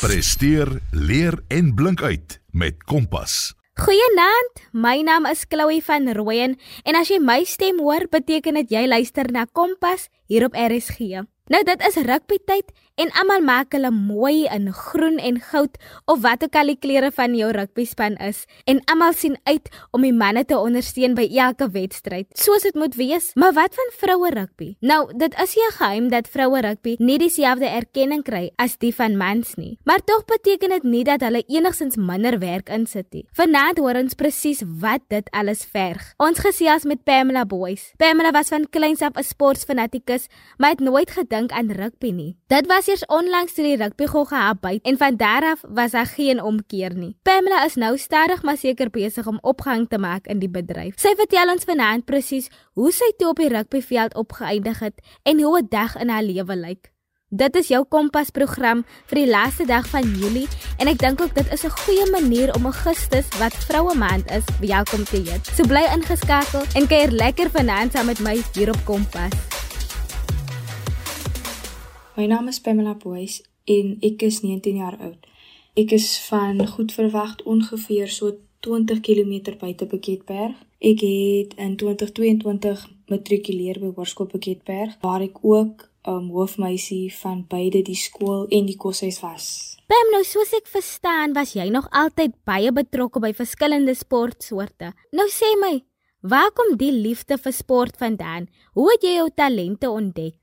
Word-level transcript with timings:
Presteer, 0.00 0.80
leer 0.96 1.34
en 1.52 1.74
blink 1.76 2.00
uit 2.02 2.38
met 2.56 2.78
Kompas. 2.88 3.52
Goeienaand, 3.76 4.62
my 4.72 5.02
naam 5.04 5.26
is 5.28 5.42
Chloe 5.44 5.82
van 5.84 6.08
Rooyen 6.16 6.54
en 6.88 6.96
as 6.96 7.10
jy 7.12 7.18
my 7.20 7.42
stem 7.44 7.82
hoor, 7.84 8.06
beteken 8.08 8.56
dit 8.62 8.72
jy 8.72 8.86
luister 8.88 9.28
na 9.28 9.44
Kompas 9.44 10.06
hier 10.24 10.46
op 10.48 10.56
RSG. 10.56 11.20
Nou 11.52 11.60
dit 11.68 11.84
is 11.84 12.00
rugby 12.08 12.40
tyd 12.48 12.72
en 13.00 13.10
almal 13.20 13.42
maak 13.44 13.74
hulle 13.74 13.90
mooi 13.90 14.46
in 14.52 14.68
groen 14.76 15.16
en 15.18 15.40
goud 15.50 15.78
of 16.06 16.20
wat 16.22 16.44
ook 16.44 16.56
al 16.60 16.70
die 16.70 16.78
kleure 16.78 17.10
van 17.16 17.34
jou 17.34 17.48
rugby 17.56 17.84
span 17.88 18.14
is 18.20 18.44
en 18.70 18.82
almal 18.92 19.14
sien 19.16 19.38
uit 19.48 19.70
om 19.96 20.04
die 20.04 20.12
manne 20.14 20.44
te 20.44 20.58
ondersteun 20.58 21.16
by 21.18 21.26
elke 21.32 21.70
wedstryd. 21.72 22.28
Soos 22.38 22.66
dit 22.68 22.76
moet 22.78 22.94
wees. 23.00 23.30
Maar 23.34 23.56
wat 23.56 23.74
van 23.74 23.90
vroue 24.02 24.30
rugby? 24.34 24.74
Nou, 24.80 25.00
dit 25.16 25.34
is 25.42 25.56
nie 25.56 25.66
'n 25.66 25.76
geheim 25.78 26.08
dat 26.10 26.28
vroue 26.28 26.60
rugby 26.60 26.94
nie 26.98 27.18
dieselfde 27.18 27.66
erkenning 27.66 28.22
kry 28.22 28.50
as 28.56 28.76
die 28.78 28.94
van 28.94 29.16
mans 29.16 29.54
nie. 29.54 29.78
Maar 29.84 30.04
tog 30.04 30.24
beteken 30.24 30.68
dit 30.68 30.82
nie 30.82 31.04
dat 31.04 31.20
hulle 31.20 31.44
enigsins 31.46 31.96
minder 31.96 32.38
werk 32.38 32.68
insit 32.68 33.06
nie. 33.12 33.26
Vanaand 33.32 33.78
hoor 33.78 33.94
ons 33.94 34.14
presies 34.14 34.62
wat 34.80 35.00
dit 35.08 35.30
alles 35.30 35.64
verg. 35.64 36.14
Ons 36.18 36.38
gesels 36.38 36.84
met 36.84 37.04
Pamela 37.04 37.44
Boys. 37.44 37.92
Pamela 37.96 38.30
was 38.30 38.48
van 38.48 38.68
kleins 38.70 39.02
af 39.02 39.16
'n 39.16 39.22
sportfanatikus, 39.22 40.26
maar 40.58 40.70
het 40.70 40.80
nooit 40.80 41.10
gedink 41.10 41.28
dink 41.30 41.52
aan 41.52 41.70
rugby 41.70 42.10
nie. 42.10 42.36
Dit 42.50 42.66
was 42.66 42.89
eers 42.90 43.06
onlangs 43.06 43.54
toe 43.54 43.64
die 43.64 43.76
rugby 43.78 44.06
gou 44.10 44.24
gehap 44.26 44.64
het 44.66 44.82
en 44.88 44.96
van 44.98 45.16
daar 45.16 45.44
af 45.52 45.60
was 45.68 45.94
daar 45.94 46.08
geen 46.10 46.42
omkeer 46.42 46.94
nie. 46.94 47.14
Pamela 47.22 47.64
is 47.64 47.76
nou 47.78 47.96
stadig 47.98 48.42
maar 48.42 48.58
seker 48.58 48.90
besig 48.90 49.26
om 49.26 49.38
opgang 49.40 49.86
te 49.88 49.98
maak 49.98 50.26
in 50.26 50.40
die 50.42 50.50
bedryf. 50.50 50.98
Sy 50.98 51.14
vertel 51.18 51.52
ons 51.54 51.66
vanaand 51.68 52.04
presies 52.04 52.50
hoe 52.74 52.90
sy 52.92 53.12
toe 53.18 53.30
op 53.30 53.42
die 53.42 53.50
rugbyveld 53.52 54.16
opgeëindig 54.18 54.80
het 54.82 55.04
en 55.22 55.42
hoe 55.42 55.58
'n 55.60 55.68
dag 55.70 55.96
in 55.96 56.08
haar 56.08 56.22
lewe 56.22 56.56
lyk. 56.56 56.90
Dit 57.28 57.56
is 57.56 57.68
jou 57.68 57.84
kompas 57.84 58.30
program 58.30 58.84
vir 59.06 59.14
die 59.14 59.30
laaste 59.30 59.66
dag 59.66 59.86
van 59.86 60.02
Julie 60.02 60.48
en 60.78 60.88
ek 60.88 60.98
dink 60.98 61.20
ook 61.20 61.34
dit 61.34 61.52
is 61.52 61.64
'n 61.64 61.70
goeie 61.70 62.10
manier 62.10 62.54
om 62.54 62.64
Augustus 62.64 63.28
wat 63.38 63.54
vroue 63.54 63.94
maand 63.94 64.30
is, 64.30 64.44
welkom 64.60 65.04
te 65.04 65.16
heet. 65.16 65.46
So 65.46 65.62
bly 65.62 65.86
ingeskakel 65.94 66.62
en 66.74 66.86
kuier 66.86 67.10
lekker 67.10 67.50
vanaand 67.50 67.92
saam 67.92 68.06
met 68.06 68.18
my 68.18 68.42
hier 68.54 68.68
op 68.68 68.84
Kompas. 68.84 69.69
My 72.16 72.26
naam 72.26 72.48
is 72.48 72.58
Pamela 72.60 72.96
Boys 72.98 73.38
en 73.70 73.92
ek 74.02 74.24
is 74.26 74.40
19 74.42 74.80
jaar 74.82 74.96
oud. 74.98 75.26
Ek 75.78 75.92
is 75.94 76.08
van 76.26 76.58
goed 76.66 76.90
verwag 76.92 77.36
ongeveer 77.46 78.10
so 78.10 78.34
20 78.66 78.98
km 79.00 79.54
buite 79.60 79.86
Beketberg. 79.86 80.56
Ek 80.82 81.04
het 81.06 81.54
in 81.54 81.76
2022 81.78 82.82
matrikuleer 83.12 83.78
by 83.78 83.92
Hoërskool 83.94 84.26
Beketberg 84.32 84.96
waar 85.04 85.22
ek 85.22 85.38
ook 85.44 85.86
'n 86.02 86.10
um, 86.10 86.26
hoofmeisie 86.34 87.14
van 87.14 87.44
beide 87.46 87.82
die 87.82 87.96
skool 87.96 88.46
en 88.48 88.66
die 88.66 88.76
koshuis 88.76 89.20
was. 89.20 89.76
Pam, 89.86 90.10
nou 90.10 90.24
soos 90.24 90.52
ek 90.52 90.66
verstaan, 90.66 91.32
was 91.32 91.52
jy 91.52 91.68
nog 91.68 91.86
altyd 91.90 92.34
baie 92.44 92.72
betrokke 92.72 93.20
by 93.20 93.32
verskillende 93.32 93.94
sportsoorte. 93.94 94.94
Nou 95.12 95.28
sê 95.28 95.54
my, 95.60 95.84
waar 96.22 96.50
kom 96.50 96.76
die 96.76 96.92
liefde 96.92 97.38
vir 97.38 97.52
sport 97.52 97.96
vandaan? 97.96 98.48
Hoe 98.72 98.90
het 98.90 99.02
jy 99.02 99.14
jou 99.14 99.30
talente 99.34 99.90
ontdek? 99.90 100.39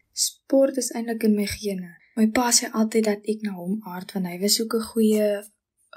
Sport 0.47 0.77
is 0.77 0.93
eintlik 0.95 1.25
in 1.27 1.33
my 1.35 1.45
gene. 1.51 1.89
My 2.15 2.25
pa 2.35 2.45
sê 2.55 2.69
altyd 2.79 3.03
dat 3.03 3.25
ek 3.31 3.41
na 3.43 3.51
hom 3.57 3.73
aard 3.93 4.13
want 4.15 4.29
hy 4.29 4.37
was 4.43 4.53
so 4.55 4.63
'n 4.63 4.85
goeie 4.91 5.25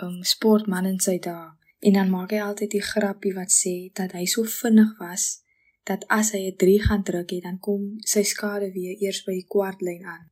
um 0.04 0.16
sportman 0.30 0.88
in 0.90 0.98
sy 1.06 1.18
dae. 1.26 1.52
En 1.86 1.92
dan 1.98 2.10
maak 2.10 2.32
hy 2.34 2.40
altyd 2.42 2.70
die 2.72 2.88
grappie 2.92 3.32
wat 3.36 3.52
sê 3.54 3.74
dat 4.00 4.10
hy 4.18 4.24
so 4.32 4.42
vinnig 4.42 4.90
was 4.98 5.24
dat 5.90 6.02
as 6.18 6.32
hy 6.34 6.42
'n 6.48 6.56
3 6.62 6.82
gaan 6.86 7.04
druk 7.10 7.30
het, 7.30 7.44
dan 7.46 7.58
kom 7.66 7.82
sy 8.12 8.22
skade 8.32 8.68
weer 8.78 8.94
eers 9.04 9.20
by 9.26 9.34
die 9.38 9.50
kwartlyn 9.54 10.04
aan. 10.14 10.24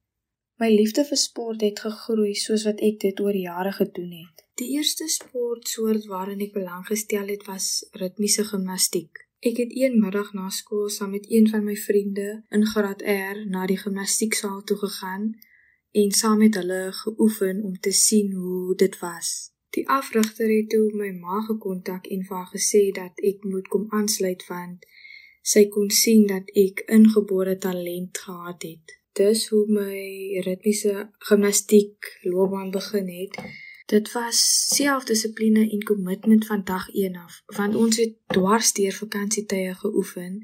My 0.61 0.69
liefde 0.81 1.05
vir 1.11 1.21
sport 1.27 1.61
het 1.69 1.85
gegroei 1.87 2.35
soos 2.35 2.65
wat 2.69 2.83
ek 2.89 2.97
dit 3.07 3.21
oor 3.21 3.37
jare 3.49 3.73
gedoen 3.73 4.13
het. 4.23 4.37
Die 4.59 4.71
eerste 4.77 5.07
sportsoort 5.19 6.05
waarin 6.13 6.41
ek 6.47 6.53
belang 6.59 6.85
gestel 6.91 7.27
het 7.35 7.47
was 7.47 7.67
ritmiese 7.93 8.45
gimnastiek. 8.51 9.28
Ek 9.41 9.57
het 9.57 9.71
een 9.71 10.01
middag 10.03 10.33
na 10.35 10.49
skool 10.51 10.89
saam 10.89 11.11
met 11.11 11.27
een 11.31 11.49
van 11.49 11.65
my 11.65 11.77
vriende 11.77 12.45
in 12.49 12.67
Graad 12.67 13.03
R 13.03 13.45
na 13.47 13.67
die 13.71 13.79
gimnastieksaal 13.79 14.63
toe 14.63 14.77
gegaan 14.77 15.39
en 15.91 16.11
saam 16.11 16.39
met 16.39 16.55
hulle 16.55 16.89
geoefen 16.93 17.63
om 17.63 17.79
te 17.81 17.91
sien 17.91 18.33
hoe 18.33 18.75
dit 18.75 18.99
was. 18.99 19.53
Die 19.71 19.89
afrigter 19.89 20.49
het 20.49 20.69
toe 20.71 20.91
my 20.95 21.11
ma 21.11 21.41
gekontak 21.47 22.07
en 22.07 22.25
vir 22.27 22.37
haar 22.37 22.51
gesê 22.51 22.83
dat 22.91 23.23
ek 23.31 23.45
moet 23.45 23.69
kom 23.69 23.87
aansluit 24.01 24.43
want 24.49 24.89
sy 25.43 25.69
kon 25.75 25.91
sien 25.91 26.27
dat 26.27 26.51
ek 26.67 26.83
ingebore 26.99 27.57
talent 27.63 28.19
gehad 28.19 28.63
het. 28.63 28.99
Dis 29.13 29.49
hoe 29.55 29.65
my 29.71 30.03
ritmiese 30.47 31.09
gimnastiek 31.31 32.11
loopbaan 32.23 32.71
begin 32.75 33.09
het. 33.21 33.39
Dit 33.89 34.13
was 34.13 34.39
selfdissipline 34.75 35.71
en 35.71 35.83
kommitment 35.83 36.47
van 36.47 36.65
dag 36.65 36.91
1 36.91 37.17
af, 37.17 37.43
want 37.47 37.75
ons 37.75 37.97
het 37.97 38.17
dwars 38.27 38.73
deur 38.73 38.93
vakansietye 38.93 39.75
geoefen. 39.75 40.43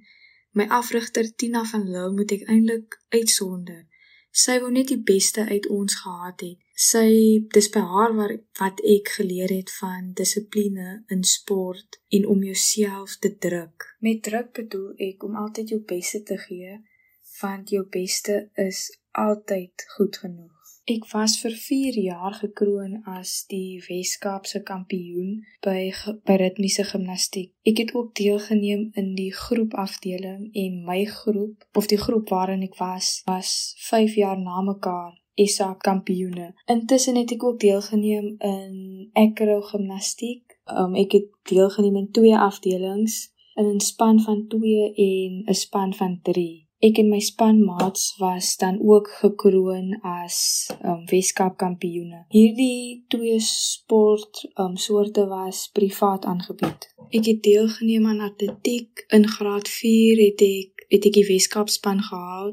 My 0.56 0.64
afrigter 0.72 1.28
Tina 1.36 1.64
van 1.64 1.84
Lou 1.90 2.06
moet 2.14 2.32
ek 2.32 2.46
eintlik 2.48 2.96
uitsonder. 3.12 3.82
Sy 4.44 4.56
wou 4.62 4.70
net 4.72 4.88
die 4.94 5.02
beste 5.10 5.44
uit 5.50 5.68
ons 5.68 5.98
gehad 6.06 6.40
het. 6.46 6.56
Sy 6.86 7.04
dis 7.52 7.68
by 7.76 7.84
haar 7.92 8.16
waar 8.16 8.34
wat 8.62 8.80
ek 8.94 9.12
geleer 9.18 9.52
het 9.52 9.74
van 9.76 10.14
dissipline 10.16 11.04
in 11.12 11.28
sport 11.34 12.00
en 12.16 12.24
om 12.32 12.48
jouself 12.48 13.20
te 13.20 13.34
druk. 13.36 13.90
Met 14.00 14.24
druk 14.24 14.54
bedoel 14.56 14.96
ek 15.10 15.28
om 15.28 15.36
altyd 15.44 15.76
jou 15.76 15.82
beste 15.94 16.24
te 16.32 16.40
gee, 16.48 16.80
want 17.44 17.76
jou 17.76 17.84
beste 18.00 18.40
is 18.68 18.86
altyd 19.12 19.90
goed 19.98 20.22
genoeg. 20.24 20.53
Ek 20.84 21.06
was 21.14 21.38
vir 21.40 21.54
4 21.56 21.94
jaar 21.96 22.34
gekroon 22.36 22.98
as 23.08 23.30
die 23.48 23.80
Wes-Kaapse 23.86 24.60
kampioen 24.68 25.38
by 25.64 25.88
by 26.28 26.34
ritmiese 26.42 26.84
gimnastiek. 26.84 27.54
Ek 27.64 27.78
het 27.80 27.94
ook 27.96 28.10
deelgeneem 28.20 28.90
in 29.00 29.14
die 29.16 29.30
groepafdeling 29.32 30.50
en 30.52 30.82
my 30.84 30.98
groep 31.08 31.64
of 31.80 31.88
die 31.88 31.96
groep 32.02 32.28
waarin 32.34 32.66
ek 32.66 32.76
was, 32.76 33.22
was 33.24 33.52
5 33.86 34.18
jaar 34.20 34.36
na 34.42 34.60
mekaar 34.66 35.14
SA 35.40 35.70
kampioene. 35.88 36.50
Intussen 36.76 37.16
het 37.16 37.32
ek 37.32 37.48
ook 37.48 37.62
deelgeneem 37.64 38.34
in 38.50 39.08
acro 39.24 39.62
gimnastiek. 39.70 40.58
Um, 40.68 40.92
ek 41.00 41.16
het 41.16 41.32
deelgeneem 41.48 41.96
in 42.02 42.12
twee 42.12 42.36
afdelings, 42.36 43.32
in 43.56 43.72
'n 43.72 43.80
span 43.80 44.20
van 44.20 44.46
2 44.52 44.92
en 45.08 45.42
'n 45.48 45.60
span 45.64 45.96
van 45.96 46.20
3 46.22 46.63
ek 46.84 46.98
en 47.00 47.08
my 47.08 47.20
spanmaats 47.24 48.16
was 48.20 48.56
dan 48.60 48.76
ook 48.82 49.08
gekroon 49.20 49.94
as 50.04 50.36
um, 50.84 51.04
Weskaap 51.08 51.56
kampioene. 51.56 52.24
Hierdie 52.34 53.04
twee 53.08 53.38
sport 53.40 54.44
um, 54.60 54.76
soorte 54.76 55.24
was 55.30 55.68
privaat 55.72 56.28
aangebied. 56.28 56.88
Ek 57.08 57.24
het 57.30 57.40
deelgeneem 57.46 58.08
aan 58.10 58.20
atletiek 58.28 59.06
in 59.08 59.24
graad 59.28 59.68
4 59.68 60.24
het 60.26 60.44
ek 60.44 60.86
het 60.92 61.08
ek 61.08 61.16
die 61.16 61.26
Weskaap 61.26 61.72
span 61.72 62.02
gehaal 62.04 62.52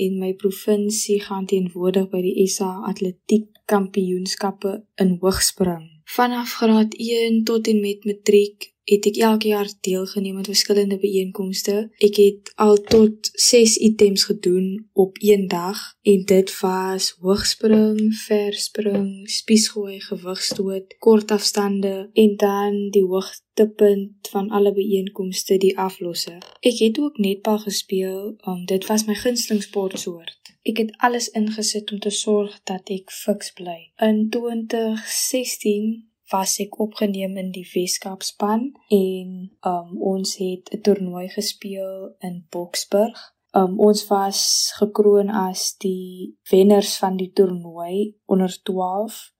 en 0.00 0.16
my 0.20 0.32
provinsie 0.40 1.18
gaan 1.20 1.44
teenwoordig 1.50 2.08
by 2.12 2.22
die 2.24 2.48
SA 2.48 2.70
atletiek 2.88 3.50
kampioenskappe 3.68 4.78
in 5.02 5.18
hoogspring. 5.20 5.95
Vanaf 6.06 6.52
graad 6.52 6.94
1 6.94 7.44
tot 7.44 7.66
en 7.66 7.80
met 7.80 8.04
matriek 8.04 8.74
het 8.86 9.06
ek 9.10 9.16
elke 9.26 9.48
jaar 9.50 9.70
deelgeneem 9.82 10.36
aan 10.38 10.46
verskillende 10.46 10.98
byeenkomste. 11.02 11.74
Ek 11.98 12.20
het 12.22 12.52
al 12.54 12.76
tot 12.78 13.30
6 13.32 13.74
items 13.88 14.24
gedoen 14.28 14.86
op 14.92 15.18
een 15.18 15.48
dag 15.50 15.80
en 16.06 16.22
dit 16.30 16.52
was 16.60 17.10
hoogspring, 17.18 18.14
verspring, 18.14 19.26
spiesgooi, 19.30 20.00
gewigstoot, 20.00 20.94
kort 20.98 21.34
afstande 21.34 22.10
en 22.12 22.36
dan 22.36 22.78
die 22.94 23.02
hoogtepunt 23.02 24.30
van 24.30 24.50
alle 24.50 24.72
byeenkomste 24.72 25.58
die 25.58 25.74
aflosse. 25.78 26.38
Ek 26.60 26.78
het 26.78 27.02
ook 27.02 27.18
netbal 27.18 27.58
gespeel, 27.58 28.36
um, 28.46 28.62
dit 28.70 28.86
was 28.86 29.10
my 29.10 29.14
gunsteling 29.14 29.62
sportsoort. 29.62 30.45
Ek 30.66 30.80
het 30.82 30.96
alles 30.98 31.28
ingesit 31.38 31.92
om 31.92 31.98
te 32.02 32.10
sorg 32.10 32.54
dat 32.66 32.90
ek 32.90 33.12
fiks 33.14 33.52
bly. 33.54 33.92
In 34.02 34.24
2016 34.34 36.08
was 36.32 36.56
ek 36.58 36.80
opgeneem 36.82 37.36
in 37.38 37.52
die 37.54 37.66
Weskaap 37.70 38.24
span 38.26 38.72
en 38.90 39.28
um 39.70 39.94
ons 40.02 40.36
het 40.42 40.72
'n 40.74 40.82
toernooi 40.82 41.28
gespeel 41.28 42.16
in 42.18 42.46
Boksburg. 42.50 43.18
Um 43.54 43.78
ons 43.80 44.06
was 44.10 44.40
gekroon 44.78 45.30
as 45.30 45.76
die 45.78 46.34
wenners 46.50 46.96
van 46.98 47.16
die 47.16 47.30
toernooi 47.32 48.16
onder 48.26 48.62
12. 48.62 49.32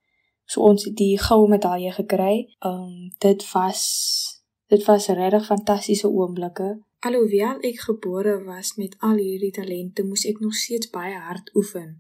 So 0.45 0.61
ons 0.61 0.85
het 0.85 0.97
die 0.97 1.19
goue 1.19 1.49
medalje 1.49 1.93
gekry. 1.93 2.55
Um 2.61 3.11
dit 3.19 3.53
was 3.53 3.83
dit 4.67 4.85
was 4.85 5.07
regtig 5.07 5.47
fantastiese 5.47 6.09
oomblikke. 6.09 6.79
Alhoewel 7.07 7.61
ek 7.63 7.85
gebore 7.87 8.41
was 8.43 8.73
met 8.81 8.97
al 9.07 9.21
hierdie 9.23 9.53
talente, 9.55 10.03
moes 10.03 10.25
ek 10.27 10.41
nog 10.43 10.57
steeds 10.59 10.89
baie 10.91 11.15
hard 11.15 11.53
oefen. 11.55 11.93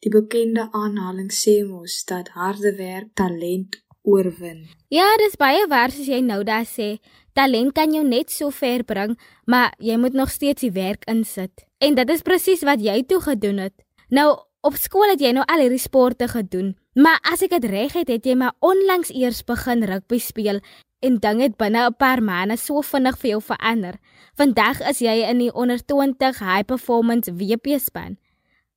Die 0.00 0.12
bekende 0.12 0.70
aanhaling 0.72 1.28
sê 1.36 1.58
mos 1.68 1.98
dat 2.08 2.30
harde 2.32 2.72
werk 2.78 3.10
talent 3.18 3.76
oorwin. 4.08 4.62
Ja, 4.88 5.04
dis 5.20 5.36
baie 5.36 5.66
waar 5.68 5.92
soos 5.92 6.08
jy 6.08 6.22
nou 6.24 6.40
daar 6.48 6.64
sê. 6.64 6.94
Talent 7.36 7.74
kan 7.76 7.92
jou 7.92 8.06
net 8.08 8.32
so 8.32 8.48
ver 8.54 8.86
bring, 8.88 9.18
maar 9.44 9.74
jy 9.84 9.98
moet 10.00 10.16
nog 10.16 10.32
steeds 10.32 10.64
die 10.64 10.72
werk 10.72 11.04
insit. 11.12 11.66
En 11.84 11.98
dit 12.00 12.16
is 12.16 12.24
presies 12.24 12.64
wat 12.64 12.80
jy 12.80 13.02
toe 13.10 13.20
gedoen 13.20 13.66
het. 13.66 13.76
Nou, 14.08 14.30
Op 14.64 14.78
skool 14.80 15.10
het 15.12 15.20
jy 15.20 15.34
nou 15.36 15.42
al 15.44 15.60
hierdie 15.60 15.82
sporte 15.82 16.24
gedoen, 16.24 16.70
maar 16.96 17.18
as 17.28 17.42
ek 17.44 17.50
dit 17.52 17.66
reg 17.68 17.92
het, 17.98 18.08
het 18.08 18.24
jy 18.24 18.32
maar 18.40 18.54
onlangs 18.64 19.10
eers 19.12 19.42
begin 19.44 19.84
rugby 19.84 20.16
speel 20.24 20.62
en 21.04 21.18
ding 21.20 21.40
het 21.44 21.56
binne 21.60 21.82
'n 21.86 21.96
paar 21.96 22.22
maande 22.22 22.56
so 22.56 22.80
vinnig 22.80 23.18
vir 23.18 23.30
jou 23.30 23.42
verander. 23.42 23.94
Vandag 24.34 24.80
is 24.90 24.98
jy 24.98 25.16
in 25.30 25.38
die 25.38 25.54
onder 25.54 25.84
20 25.84 26.38
high 26.38 26.64
performance 26.64 27.34
WP 27.34 27.66
span. 27.78 28.16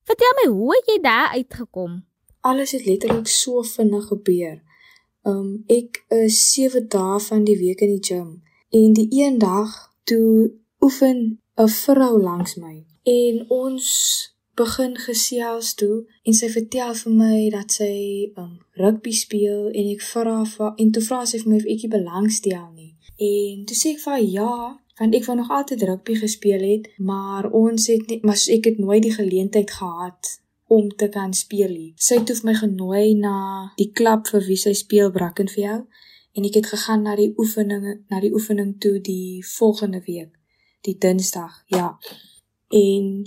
Vertel 0.04 0.32
my, 0.36 0.46
hoe 0.52 0.74
het 0.74 0.86
jy 0.86 0.98
daar 1.00 1.28
uitgekom? 1.28 2.04
Alles 2.40 2.70
het 2.72 2.86
letterlik 2.86 3.26
so 3.26 3.62
vinnig 3.62 4.06
gebeur. 4.06 4.62
Um 5.22 5.64
ek 5.66 6.04
is 6.08 6.52
7 6.52 6.88
dae 6.88 7.18
van 7.20 7.44
die 7.44 7.58
week 7.58 7.80
in 7.80 7.92
die 7.96 8.04
gym 8.04 8.42
en 8.70 8.92
die 8.92 9.08
een 9.10 9.38
dag 9.38 9.92
toe 10.04 10.52
oefen 10.80 11.40
'n 11.56 11.68
vrou 11.68 12.22
langs 12.22 12.56
my 12.56 12.86
en 13.02 13.44
ons 13.48 13.86
begin 14.58 14.96
gesels 14.98 15.74
toe 15.78 16.02
en 16.24 16.36
sy 16.36 16.48
vertel 16.52 16.94
vir 17.00 17.14
my 17.14 17.38
dat 17.54 17.78
sy 17.80 17.94
um 18.40 18.58
rugby 18.82 19.14
speel 19.14 19.68
en 19.70 19.92
ek 19.94 20.02
vra 20.10 20.42
vir 20.56 20.74
en 20.84 20.92
toe 20.94 21.04
vra 21.08 21.22
sy 21.30 21.40
vir 21.42 21.52
my 21.52 21.60
of 21.62 21.70
ek 21.74 21.86
belangstel 21.94 22.66
nie. 22.74 22.92
En 23.18 23.64
toe 23.66 23.78
sê 23.78 23.94
ek 23.94 24.02
vir 24.04 24.18
ja, 24.24 24.52
want 24.98 25.14
ek 25.14 25.26
wou 25.26 25.38
nog 25.38 25.50
altyd 25.54 25.86
rugby 25.90 26.18
gespeel 26.18 26.66
het, 26.66 26.90
maar 26.98 27.48
ons 27.54 27.88
het 27.90 28.04
nie 28.10 28.20
maar 28.26 28.38
ek 28.58 28.70
het 28.70 28.82
nooit 28.82 29.02
die 29.06 29.14
geleentheid 29.14 29.70
gehad 29.80 30.34
om 30.68 30.90
te 31.00 31.08
kan 31.08 31.32
speel 31.32 31.70
nie. 31.72 31.92
Sy 31.96 32.20
het 32.20 32.44
my 32.44 32.54
genooi 32.58 33.14
na 33.16 33.36
die 33.78 33.90
klub 33.96 34.28
vir 34.28 34.44
wie 34.46 34.58
sy 34.60 34.74
speel 34.76 35.12
Brackenfell 35.14 35.86
en 36.36 36.46
ek 36.46 36.60
het 36.60 36.68
gegaan 36.74 37.06
na 37.06 37.16
die 37.18 37.32
oefeninge 37.40 37.98
na 38.10 38.20
die 38.20 38.34
oefening 38.34 38.76
toe 38.82 38.98
die 39.00 39.40
volgende 39.56 40.02
week, 40.06 40.34
die 40.86 40.98
Dinsdag. 41.00 41.62
Ja. 41.72 41.94
En 42.68 43.24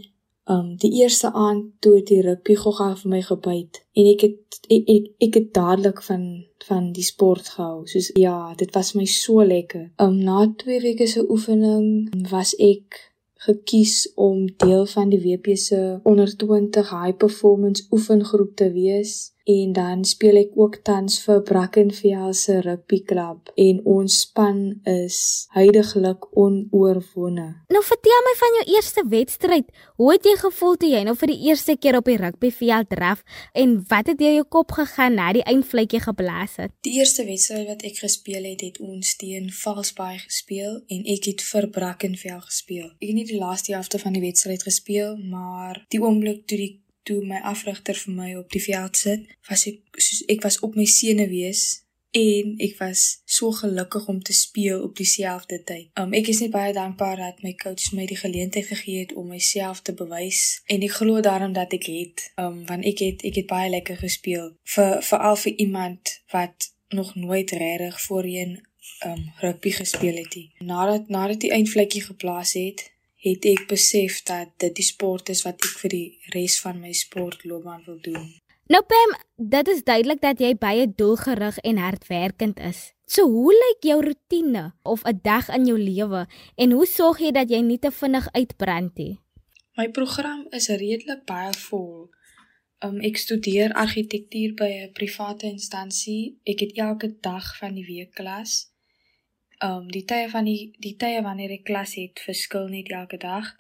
um 0.50 0.76
die 0.82 0.92
eerste 1.02 1.32
aand 1.32 1.68
toe 1.80 2.02
die 2.04 2.22
rugby 2.26 2.56
gogga 2.58 2.96
vir 3.02 3.12
my 3.12 3.22
gebyt 3.22 3.84
en 3.94 4.08
ek 4.14 4.26
het 4.26 4.62
ek 4.72 4.90
ek, 4.96 5.12
ek 5.28 5.38
het 5.40 5.54
dadelik 5.54 6.02
van 6.08 6.26
van 6.66 6.92
die 6.94 7.04
sport 7.04 7.48
gehou. 7.56 7.88
Soos 7.90 8.12
ja, 8.16 8.54
dit 8.58 8.70
was 8.76 8.94
my 8.94 9.06
so 9.10 9.42
lekker. 9.44 9.90
Um 9.98 10.20
na 10.22 10.46
2 10.64 10.82
weke 10.84 11.08
se 11.08 11.24
oefening 11.26 12.12
was 12.30 12.54
ek 12.62 13.00
gekies 13.42 14.12
om 14.16 14.46
deel 14.62 14.86
van 14.86 15.10
die 15.10 15.22
WP 15.24 15.56
se 15.58 16.00
onder 16.04 16.30
20 16.38 16.90
high 16.90 17.18
performance 17.18 17.88
oefengroep 17.90 18.56
te 18.56 18.70
wees 18.72 19.32
en 19.52 19.74
dan 19.74 20.04
speel 20.08 20.38
ek 20.42 20.56
ook 20.60 20.78
tans 20.88 21.18
vir 21.26 21.42
Brackenfell 21.48 22.34
se 22.38 22.58
rugbyklub 22.64 23.52
en 23.66 23.80
ons 23.90 24.18
span 24.24 24.60
is 24.88 25.18
heidaglik 25.56 26.28
onoorwonne. 26.38 27.48
Nou 27.74 27.82
vertel 27.86 28.26
my 28.28 28.34
van 28.42 28.58
jou 28.60 28.66
eerste 28.76 29.04
wedstryd. 29.12 29.70
Hoe 30.00 30.12
het 30.14 30.28
jy 30.28 30.36
gevoel 30.42 30.78
toe 30.82 30.92
jy 30.92 31.04
nou 31.08 31.16
vir 31.20 31.34
die 31.34 31.40
eerste 31.50 31.76
keer 31.78 31.98
op 32.00 32.10
die 32.10 32.18
rugbyveld 32.22 32.92
draf 32.92 33.24
en 33.58 33.78
wat 33.92 34.12
het 34.12 34.20
deur 34.22 34.38
jou 34.40 34.48
kop 34.58 34.76
gegaan 34.78 35.18
na 35.20 35.32
die 35.36 35.46
eindvletjie 35.48 36.04
geblaas 36.06 36.58
het? 36.62 36.76
Die 36.86 36.98
eerste 37.00 37.26
wedstryd 37.28 37.68
wat 37.70 37.86
ek 37.88 38.02
gespeel 38.04 38.46
het, 38.50 38.64
het 38.66 38.80
ons 38.84 39.16
teen 39.22 39.50
Valsbaai 39.62 40.22
gespeel 40.26 40.80
en 40.88 41.08
ek 41.16 41.32
het 41.32 41.46
vir 41.52 41.70
Brackenfell 41.74 42.42
gespeel. 42.48 42.90
Ek 43.00 43.10
het 43.10 43.18
nie 43.18 43.28
die 43.30 43.42
laaste 43.42 43.76
helfte 43.76 44.02
van 44.02 44.16
die 44.18 44.24
wedstryd 44.24 44.64
gespeel, 44.68 45.18
maar 45.18 45.84
die 45.94 46.02
oomblik 46.02 46.46
toe 46.48 46.60
die 46.60 46.72
toe 47.04 47.22
my 47.26 47.40
afrigter 47.54 47.98
vir 47.98 48.14
my 48.14 48.34
op 48.40 48.52
die 48.52 48.64
veld 48.64 48.98
sit, 48.98 49.30
was 49.50 49.68
ek 49.70 49.80
soos 49.98 50.26
ek 50.32 50.44
was 50.46 50.60
op 50.66 50.76
my 50.76 50.86
senuwees 50.86 51.64
en 52.12 52.56
ek 52.60 52.76
was 52.80 53.22
so 53.26 53.52
gelukkig 53.56 54.08
om 54.12 54.20
te 54.22 54.34
speel 54.34 54.82
op 54.84 54.96
dieselfde 54.96 55.62
tyd. 55.64 55.90
Um 56.00 56.12
ek 56.14 56.28
is 56.34 56.42
net 56.44 56.52
baie 56.52 56.74
dankbaar 56.76 57.22
dat 57.22 57.44
my 57.46 57.54
coach 57.56 57.94
my 57.96 58.06
die 58.06 58.20
geleentheid 58.20 58.68
gegee 58.68 59.06
het 59.06 59.14
om 59.14 59.32
myself 59.32 59.82
te 59.82 59.96
bewys 59.96 60.60
en 60.68 60.84
ek 60.84 60.98
glo 61.00 61.24
daarom 61.24 61.56
dat 61.56 61.74
ek 61.78 61.88
het 61.88 62.26
um 62.42 62.66
want 62.68 62.88
ek 62.88 63.06
het 63.06 63.24
ek 63.32 63.40
het 63.44 63.48
baie 63.48 63.72
lekker 63.72 64.02
gespeel 64.04 64.52
vir 64.76 65.00
veral 65.08 65.40
vir 65.46 65.64
iemand 65.68 66.18
wat 66.36 66.72
nog 66.92 67.16
nooit 67.16 67.52
regtig 67.52 68.02
voorheen 68.02 68.60
um 69.08 69.24
rugby 69.40 69.72
gespeel 69.72 70.20
het 70.20 70.36
nie. 70.36 70.50
Nadat 70.60 71.08
nadat 71.08 71.40
die 71.40 71.54
eindvlekkie 71.56 72.04
geplaas 72.04 72.54
het, 72.60 72.92
het 73.22 73.46
ek 73.46 73.68
besef 73.70 74.22
dat 74.26 74.54
dit 74.62 74.74
die 74.80 74.86
sport 74.86 75.30
is 75.30 75.44
wat 75.46 75.62
ek 75.62 75.76
vir 75.84 75.94
die 75.94 76.08
res 76.34 76.58
van 76.64 76.80
my 76.82 76.94
sportloopbaan 76.98 77.84
wil 77.86 78.00
doen. 78.02 78.30
Nou 78.72 78.82
Pam, 78.88 79.14
dit 79.36 79.68
is 79.68 79.84
duidelik 79.84 80.22
dat 80.24 80.40
jy 80.40 80.54
baie 80.58 80.88
doelgerig 80.88 81.58
en 81.68 81.82
hardwerkend 81.82 82.60
is. 82.64 82.94
So 83.06 83.28
hoe 83.28 83.52
lyk 83.52 83.84
jou 83.84 84.00
rotine 84.06 84.72
of 84.88 85.04
'n 85.06 85.20
dag 85.24 85.50
in 85.50 85.66
jou 85.66 85.78
lewe 85.78 86.26
en 86.56 86.72
hoe 86.72 86.86
sorg 86.86 87.20
jy 87.20 87.32
dat 87.32 87.50
jy 87.50 87.62
nie 87.62 87.80
te 87.80 87.92
vinnig 87.92 88.32
uitbrand 88.32 88.98
nie? 88.98 89.20
My 89.78 89.90
program 89.90 90.48
is 90.52 90.68
redelik 90.68 91.26
baie 91.26 91.54
vol. 91.54 92.10
Um, 92.80 93.00
ek 93.02 93.18
studeer 93.18 93.74
argitektuur 93.74 94.54
by 94.56 94.72
'n 94.88 94.94
private 94.94 95.46
instansie. 95.46 96.40
Ek 96.44 96.60
het 96.60 96.78
elke 96.78 97.20
dag 97.22 97.58
van 97.58 97.76
die 97.76 97.86
week 97.86 98.16
klas 98.16 98.71
um 99.64 99.92
die 99.92 100.06
tye 100.06 100.30
van 100.30 100.46
die 100.50 100.72
die 100.80 100.96
tye 100.98 101.22
wanneer 101.22 101.54
ek 101.58 101.68
klas 101.70 101.96
het 102.00 102.22
verskil 102.26 102.70
net 102.74 102.92
elke 102.92 103.18
dag. 103.18 103.56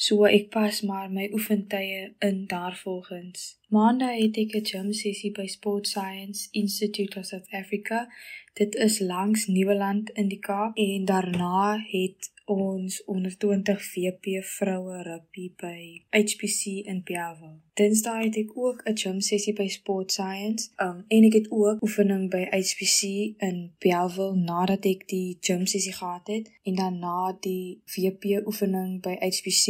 So 0.00 0.24
ek 0.24 0.48
pas 0.52 0.80
maar 0.88 1.10
my 1.12 1.26
oefentye 1.36 2.12
in 2.24 2.46
daarvolgens. 2.48 3.56
Maandag 3.68 4.16
het 4.16 4.36
ek 4.36 4.54
'n 4.56 4.64
gym 4.70 4.92
sessie 4.92 5.32
by 5.32 5.46
Sport 5.46 5.86
Science 5.86 6.48
Institute 6.52 7.18
of 7.18 7.26
South 7.26 7.50
Africa. 7.52 8.08
Dit 8.54 8.74
is 8.74 8.98
langs 8.98 9.46
Nieuweland 9.46 10.10
in 10.10 10.28
die 10.28 10.38
Kaap 10.38 10.76
en 10.76 11.04
daarna 11.04 11.84
het 11.90 12.32
ons 12.50 13.04
onder 13.04 13.36
20 13.38 13.82
VP 13.84 14.42
vroue 14.42 15.02
rugby 15.02 15.46
by 15.56 15.80
HPC 16.10 16.84
in 16.90 17.02
Piavo. 17.02 17.50
Dinsdae 17.78 18.24
het 18.26 18.36
ek 18.36 18.56
ook 18.56 18.82
'n 18.84 18.96
gym 18.96 19.20
sessie 19.20 19.54
by 19.54 19.68
Sport 19.68 20.12
Science. 20.12 20.70
Um 20.76 21.04
en 21.08 21.24
ek 21.24 21.32
het 21.32 21.50
ook 21.50 21.82
oefening 21.82 22.30
by 22.30 22.44
HPC 22.50 23.00
in 23.38 23.72
Piavo 23.78 24.34
nadat 24.34 24.84
ek 24.84 25.08
die 25.08 25.38
gym 25.40 25.66
sessie 25.66 25.92
gehad 25.92 26.26
het 26.26 26.50
en 26.62 26.74
dan 26.74 26.98
na 26.98 27.36
die 27.40 27.80
VP 27.84 28.46
oefening 28.46 29.00
by 29.02 29.14
HPC 29.20 29.66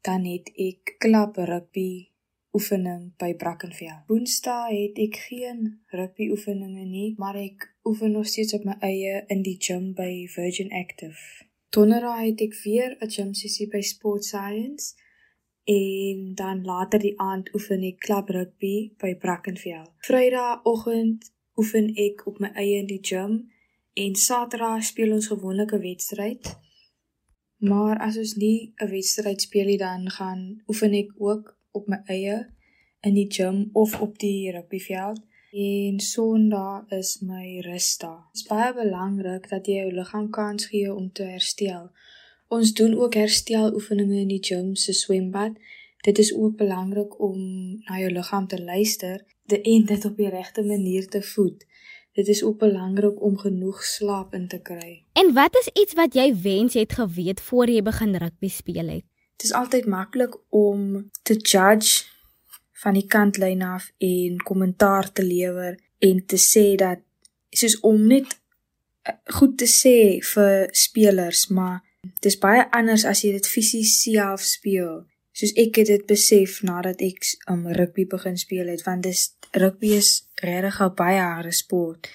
dan 0.00 0.24
het 0.24 0.50
ek 0.56 0.94
klub 0.98 1.36
rugby 1.36 2.08
oefening 2.52 3.12
by 3.18 3.34
Brackenfell. 3.34 4.02
Woensdae 4.06 4.74
het 4.82 4.98
ek 4.98 5.20
geen 5.28 5.60
rugby 5.94 6.30
oefeninge 6.34 6.84
nie, 6.84 7.14
maar 7.18 7.36
ek 7.38 7.68
oefen 7.86 8.10
nog 8.16 8.26
steeds 8.26 8.54
op 8.58 8.64
my 8.64 8.76
eie 8.80 9.22
in 9.28 9.44
die 9.46 9.56
gym 9.58 9.92
by 9.94 10.26
Virgin 10.34 10.72
Active. 10.72 11.49
Donderdag 11.70 12.18
het 12.18 12.40
ek 12.40 12.54
weer 12.64 12.96
'n 12.98 13.10
gym 13.14 13.34
sessie 13.34 13.68
by 13.68 13.80
Sport 13.80 14.24
Science 14.24 14.94
en 15.64 16.34
dan 16.34 16.64
later 16.64 16.98
die 16.98 17.18
aand 17.20 17.54
oefen 17.54 17.82
ek 17.90 17.98
klub 18.06 18.28
rugby 18.28 18.92
by 18.98 19.14
Brackenfell. 19.14 19.86
Vrydagoggend 20.06 21.30
oefen 21.54 21.94
ek 22.06 22.26
op 22.26 22.40
my 22.42 22.50
eie 22.62 22.80
in 22.82 22.90
die 22.90 23.04
gym 23.10 23.52
en 23.94 24.14
Saterdag 24.14 24.82
speel 24.84 25.12
ons 25.12 25.30
gewoonlik 25.30 25.72
'n 25.72 25.80
wedstryd. 25.80 26.58
Maar 27.56 27.98
as 27.98 28.16
ons 28.16 28.34
nie 28.34 28.74
'n 28.82 28.90
wedstryd 28.90 29.40
speel 29.40 29.66
nie 29.66 29.78
dan 29.78 30.10
gaan 30.10 30.62
oefen 30.66 30.92
ek 30.92 31.10
ook 31.18 31.58
op 31.70 31.86
my 31.86 32.02
eie 32.06 32.50
in 33.00 33.14
die 33.14 33.30
gym 33.30 33.70
of 33.72 34.00
op 34.00 34.18
die 34.18 34.50
rugbyveld 34.50 35.20
en 35.50 36.00
Sondag 36.00 36.84
is 36.88 37.18
my 37.20 37.58
rusdag. 37.60 38.22
Dit 38.32 38.42
is 38.42 38.46
baie 38.46 38.70
belangrik 38.74 39.48
dat 39.50 39.66
jy 39.66 39.80
jou 39.80 39.92
liggaam 39.96 40.28
kans 40.30 40.68
gee 40.70 40.92
om 40.94 41.08
te 41.12 41.26
herstel. 41.26 41.88
Ons 42.48 42.72
doen 42.78 42.94
ook 42.94 43.14
hersteloefeninge 43.18 44.20
in 44.20 44.30
die 44.30 44.42
gym 44.42 44.76
se 44.78 44.94
swembad. 44.94 45.58
Dit 46.06 46.18
is 46.18 46.30
ook 46.34 46.56
belangrik 46.56 47.18
om 47.18 47.40
na 47.88 47.98
jou 47.98 48.12
liggaam 48.12 48.46
te 48.46 48.62
luister 48.62 49.24
en 49.50 49.84
dit 49.84 50.04
op 50.04 50.16
die 50.16 50.30
regte 50.30 50.62
manier 50.62 51.08
te 51.08 51.22
voed. 51.22 51.66
Dit 52.14 52.28
is 52.28 52.42
ook 52.42 52.58
belangrik 52.58 53.22
om 53.22 53.38
genoeg 53.38 53.82
slaap 53.84 54.34
in 54.34 54.46
te 54.48 54.60
kry. 54.62 55.04
En 55.12 55.34
wat 55.34 55.56
is 55.58 55.70
iets 55.74 55.98
wat 55.98 56.14
jy 56.14 56.30
wens 56.42 56.78
jy 56.78 56.86
het 56.86 56.98
geweet 56.98 57.40
voor 57.40 57.70
jy 57.70 57.82
begin 57.82 58.14
rugby 58.14 58.48
speel 58.48 58.86
het? 58.86 59.04
Dit 59.36 59.50
is 59.50 59.52
altyd 59.52 59.86
maklik 59.86 60.38
om 60.48 61.10
te 61.22 61.34
judge 61.34 62.06
van 62.82 62.96
die 62.96 63.06
kantlyn 63.06 63.62
af 63.62 63.90
en 63.98 64.40
kommentaar 64.44 65.12
te 65.12 65.24
lewer 65.24 65.76
en 65.98 66.26
te 66.26 66.38
sê 66.40 66.74
dat 66.80 67.02
soos 67.50 67.80
om 67.80 68.06
net 68.06 68.38
eh, 69.02 69.14
goed 69.36 69.58
te 69.58 69.68
sê 69.68 70.20
vir 70.32 70.68
spelers, 70.72 71.48
maar 71.48 71.80
dis 72.24 72.38
baie 72.40 72.64
anders 72.76 73.04
as 73.04 73.24
jy 73.24 73.34
dit 73.36 73.48
fisies 73.48 73.98
self 74.02 74.44
speel. 74.46 75.02
Soos 75.36 75.52
ek 75.60 75.82
het 75.82 75.90
dit 75.92 76.06
besef 76.08 76.60
nadat 76.66 77.02
ek 77.04 77.26
um 77.52 77.66
rugby 77.76 78.06
begin 78.08 78.38
speel 78.40 78.72
het, 78.72 78.84
want 78.86 79.04
dis 79.04 79.28
rugby 79.56 79.94
is 79.98 80.10
regtig 80.42 80.80
'n 80.80 80.94
baie 80.96 81.20
harde 81.20 81.52
sport. 81.52 82.08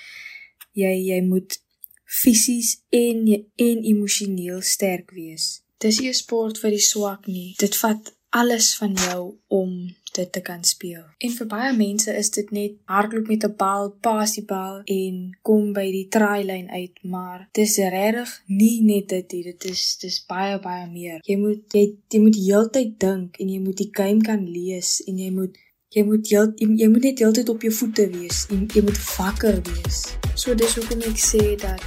Jy 0.74 0.94
jy 1.12 1.22
moet 1.22 1.60
fisies 2.06 2.82
en 2.90 3.28
en 3.56 3.78
emosioneel 3.92 4.62
sterk 4.62 5.12
wees. 5.12 5.62
Dis 5.78 6.00
nie 6.00 6.10
'n 6.10 6.14
sport 6.14 6.58
vir 6.58 6.72
die 6.72 6.88
swak 6.92 7.28
nie. 7.28 7.56
Dit 7.58 7.76
vat 7.76 8.14
alles 8.30 8.76
van 8.76 8.94
jou 8.94 9.38
om 9.48 9.96
dit 10.16 10.32
te 10.32 10.42
kan 10.42 10.64
speel. 10.64 11.04
En 11.18 11.34
vir 11.38 11.48
baie 11.52 11.72
mense 11.78 12.16
is 12.22 12.30
dit 12.38 12.52
net 12.56 12.78
hardloop 12.92 13.28
met 13.28 13.46
'n 13.46 13.56
bal, 13.58 13.90
pas 14.08 14.36
die 14.36 14.46
bal 14.46 14.82
en 14.86 15.38
kom 15.42 15.74
by 15.74 15.86
die 15.92 16.08
trylyn 16.08 16.70
uit, 16.70 17.04
maar 17.04 17.48
dis 17.52 17.78
regtig 17.78 18.42
nie 18.48 18.82
net 18.82 19.10
dit 19.10 19.32
nie. 19.32 19.44
Dit 19.44 19.66
is 19.66 19.98
dis 20.02 20.26
baie 20.28 20.60
baie 20.60 20.88
meer. 20.88 21.20
Jy 21.24 21.38
moet 21.38 21.74
jy, 21.74 21.86
jy 22.10 22.20
moet 22.20 22.36
heeltyd 22.36 23.00
dink 23.00 23.38
en 23.40 23.50
jy 23.50 23.60
moet 23.60 23.78
die 23.78 23.92
game 23.92 24.22
kan 24.22 24.50
lees 24.50 25.02
en 25.08 25.18
jy 25.18 25.32
moet 25.32 25.58
jy 25.96 26.04
moet 26.04 26.28
jy, 26.28 26.42
jy 26.58 26.88
moet 26.88 27.04
net 27.04 27.20
heeltyd 27.20 27.50
op 27.50 27.62
jou 27.62 27.72
voete 27.72 28.10
wees. 28.10 28.46
Jy, 28.50 28.66
jy 28.74 28.82
moet 28.82 29.00
wakker 29.18 29.62
wees. 29.70 30.18
So 30.36 30.56
dis 30.56 30.76
hoekom 30.76 31.02
ek 31.08 31.18
sê 31.18 31.56
dat 31.56 31.82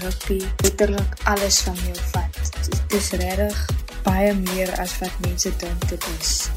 rugby 0.00 0.40
letterlik 0.62 1.18
alles 1.24 1.60
van 1.66 1.76
jou 1.84 1.96
vat. 2.12 2.40
Dit 2.70 2.98
is 3.02 3.10
regtig 3.20 3.66
baie 4.06 4.34
meer 4.34 4.72
as 4.80 4.98
wat 5.02 5.22
mense 5.26 5.52
dink 5.60 5.88
dit 5.92 6.12
is. 6.18 6.48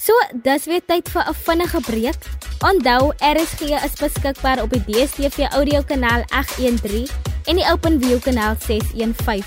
So, 0.00 0.16
dis 0.32 0.64
weer 0.64 0.80
tyd 0.88 1.08
vir 1.12 1.28
'n 1.28 1.34
vinnige 1.44 1.80
breek. 1.84 2.20
Onthou, 2.64 3.12
RSG 3.20 3.60
is 3.84 4.00
beskikbaar 4.00 4.62
op 4.62 4.70
die 4.72 4.84
DStv 4.88 5.52
audio 5.52 5.82
kanaal 5.82 6.24
813 6.32 7.08
en 7.44 7.56
die 7.56 7.68
OpenView 7.72 8.20
kanaal 8.20 8.56
615. 8.58 9.44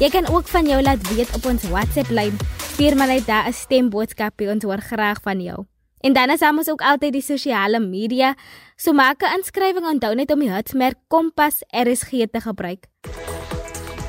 Jy 0.00 0.08
kan 0.08 0.26
ook 0.32 0.48
van 0.48 0.66
jou 0.66 0.82
laat 0.82 1.08
weet 1.12 1.34
op 1.36 1.44
ons 1.44 1.68
WhatsApp 1.68 2.08
lyn. 2.08 2.38
Stuur 2.72 2.96
my 2.96 3.06
net 3.06 3.26
daar 3.26 3.46
'n 3.48 3.52
stemboodskapie 3.52 4.48
ons 4.48 4.64
hoor 4.64 4.80
graag 4.80 5.20
van 5.22 5.40
jou. 5.40 5.66
En 6.00 6.12
dan 6.12 6.30
is 6.30 6.40
ons 6.40 6.70
ook 6.70 6.80
altyd 6.80 7.12
die 7.12 7.22
sosiale 7.22 7.80
media. 7.80 8.34
So 8.76 8.92
maak 8.92 9.22
'n 9.22 9.36
inskrywing 9.36 9.86
onthou 9.86 10.14
net 10.14 10.32
om 10.32 10.40
die 10.40 10.52
hitsmerk 10.52 10.96
Kompas 11.08 11.62
RSG 11.68 12.26
te 12.32 12.40
gebruik. 12.40 12.86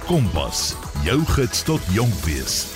Kompas, 0.08 0.76
jou 1.04 1.26
gids 1.26 1.64
tot 1.64 1.82
jonk 1.92 2.14
wees. 2.24 2.73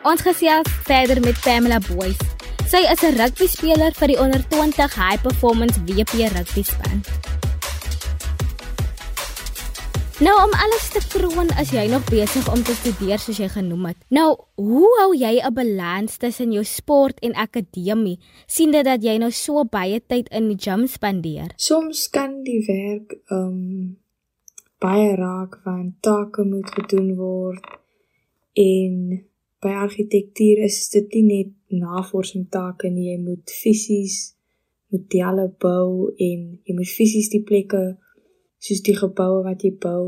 Ons 0.00 0.22
gesels 0.24 0.68
verder 0.88 1.18
met 1.20 1.36
Pamela 1.44 1.76
Boys. 1.84 2.16
Sy 2.72 2.80
is 2.88 3.02
'n 3.04 3.18
rugby 3.20 3.46
speler 3.46 3.92
vir 3.92 4.08
die 4.08 4.16
onder 4.16 4.40
20 4.48 4.94
High 4.96 5.20
Performance 5.20 5.76
WP 5.84 6.24
rugby 6.32 6.62
span. 6.62 7.04
Nou 10.24 10.36
om 10.44 10.52
alles 10.56 10.88
te 10.88 11.02
kroon 11.12 11.50
as 11.60 11.70
jy 11.70 11.86
nog 11.88 12.04
besig 12.08 12.48
om 12.48 12.62
te 12.62 12.72
studeer 12.72 13.18
soos 13.18 13.36
jy 13.36 13.48
genoem 13.48 13.84
het. 13.86 13.96
Nou, 14.08 14.36
hoe 14.54 14.88
hou 15.00 15.12
jy 15.14 15.36
'n 15.36 15.54
balans 15.54 16.16
tussen 16.16 16.52
jou 16.52 16.64
sport 16.64 17.20
en 17.20 17.34
akademie? 17.34 18.18
Sien 18.46 18.70
dit 18.70 18.84
dat 18.84 19.02
jy 19.02 19.18
nou 19.18 19.30
so 19.30 19.64
baie 19.64 20.00
tyd 20.06 20.28
in 20.28 20.48
die 20.48 20.58
gym 20.58 20.86
spandeer. 20.86 21.52
Soms 21.56 22.08
kan 22.08 22.42
die 22.42 22.64
werk 22.66 23.20
ehm 23.28 23.48
um, 23.48 23.98
baie 24.78 25.14
raak 25.16 25.60
want 25.64 25.92
take 26.00 26.44
moet 26.44 26.70
gedoen 26.70 27.16
word 27.16 27.66
en 28.54 29.29
by 29.62 29.72
argitektuur 29.84 30.64
is 30.66 30.78
dit 30.94 31.16
nie 31.16 31.24
net 31.28 31.80
navorsing 31.82 32.46
take 32.52 32.90
nie, 32.90 33.10
jy 33.12 33.18
moet 33.22 33.52
fisies 33.62 34.36
modelle 34.90 35.48
bou 35.62 36.10
en 36.18 36.46
jy 36.66 36.76
moet 36.76 36.90
fisies 36.90 37.30
die 37.32 37.42
plekke 37.46 37.82
soos 38.60 38.82
die 38.86 38.96
geboue 38.96 39.44
wat 39.46 39.62
jy 39.64 39.72
bou 39.84 40.02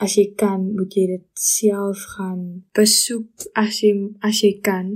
as 0.00 0.16
jy 0.16 0.26
kan 0.42 0.66
moet 0.76 0.96
jy 0.96 1.06
dit 1.14 1.26
self 1.40 2.04
gaan 2.16 2.42
besoek 2.76 3.48
as 3.62 3.80
jy 3.84 3.94
as 4.26 4.42
jy 4.44 4.52
kan 4.64 4.92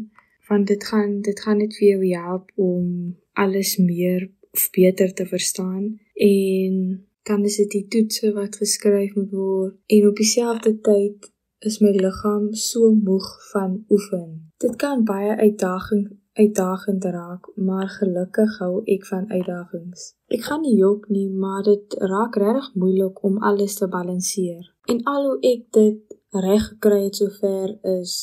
want 0.48 0.68
dit 0.68 0.84
gaan 0.84 1.20
dit 1.24 1.40
gaan 1.40 1.62
net 1.62 1.76
vir 1.78 1.88
jou 1.94 2.10
help 2.20 2.52
om 2.60 3.14
alles 3.34 3.76
meer 3.76 4.28
of 4.54 4.70
beter 4.70 5.14
te 5.14 5.26
verstaan. 5.26 6.00
En 6.14 7.06
dan 7.22 7.44
is 7.44 7.56
dit 7.56 7.70
die 7.70 7.86
toetse 7.88 8.32
wat 8.32 8.56
geskryf 8.56 9.14
moet 9.14 9.30
word. 9.30 9.76
En 9.86 10.08
op 10.08 10.16
dieselfde 10.16 10.80
tyd 10.80 11.32
is 11.64 11.80
my 11.80 11.90
liggaam 11.90 12.52
so 12.54 12.90
moeg 12.92 13.28
van 13.52 13.84
oefen. 13.90 14.52
Dit 14.56 14.76
kan 14.76 15.04
baie 15.04 15.36
uitdaging 15.36 16.04
uitdagend 16.34 17.04
raak, 17.04 17.50
maar 17.54 17.88
gelukkig 17.88 18.58
hou 18.58 18.82
ek 18.90 19.06
van 19.06 19.28
uitdagings. 19.30 20.14
Ek 20.34 20.42
gaan 20.48 20.64
nie 20.66 20.74
jok 20.76 21.06
nie, 21.08 21.28
maar 21.30 21.62
dit 21.62 21.94
raak 22.10 22.36
regtig 22.42 22.72
moeilik 22.74 23.22
om 23.22 23.38
alles 23.38 23.78
te 23.78 23.88
balanseer. 23.88 24.66
En 24.90 25.02
al 25.02 25.28
hoe 25.28 25.36
ek 25.52 25.68
dit 25.78 26.16
reg 26.34 26.66
gekry 26.72 27.04
het 27.04 27.20
sover 27.22 27.76
is 28.00 28.16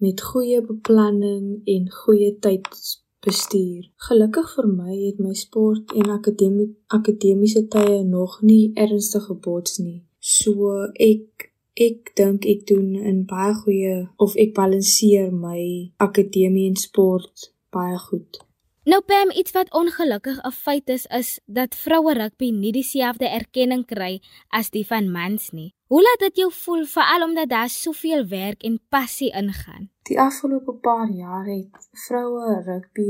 met 0.00 0.22
goeie 0.22 0.62
beplanning 0.62 1.60
en 1.66 1.90
goeie 1.90 2.30
tydbestuur. 2.46 3.90
Gelukkig 4.08 4.54
vir 4.54 4.70
my 4.70 4.94
het 4.94 5.18
my 5.18 5.34
sport 5.34 5.92
en 5.92 6.14
akademie 6.14 6.70
akademiese 6.86 7.66
tye 7.68 8.00
nog 8.06 8.38
nie 8.46 8.70
ernstig 8.74 9.26
gebots 9.26 9.80
nie. 9.82 10.00
So 10.20 10.86
ek 10.94 11.49
Ek 11.80 12.10
dink 12.12 12.44
ek 12.44 12.66
doen 12.68 12.88
'n 12.92 13.24
baie 13.24 13.54
goeie 13.62 13.96
of 14.24 14.36
ek 14.36 14.52
balanseer 14.52 15.32
my 15.32 15.62
akademie 16.06 16.68
en 16.68 16.76
sport 16.76 17.52
baie 17.72 17.96
goed. 17.96 18.44
Nou 18.84 19.00
Pam, 19.00 19.30
iets 19.30 19.52
wat 19.56 19.72
ongelukkig 19.72 20.38
'n 20.44 20.52
feit 20.52 20.88
is 20.88 21.06
is 21.06 21.40
dat 21.46 21.74
vroue 21.74 22.12
rugby 22.14 22.50
nie 22.50 22.72
dieselfde 22.72 23.28
erkenning 23.28 23.86
kry 23.86 24.20
as 24.48 24.70
die 24.70 24.86
van 24.86 25.10
mans 25.12 25.50
nie. 25.50 25.72
Hoe 25.88 26.02
laat 26.02 26.20
dit 26.26 26.36
jou 26.36 26.50
voel 26.52 26.84
veral 26.84 27.22
omdat 27.28 27.48
daar 27.48 27.68
soveel 27.68 28.26
werk 28.28 28.62
en 28.62 28.80
passie 28.88 29.32
ingaan? 29.32 29.90
Die 30.02 30.20
afgelope 30.20 30.72
paar 30.72 31.08
jaar 31.10 31.46
het 31.46 31.88
vroue 31.92 32.62
rugby 32.66 33.08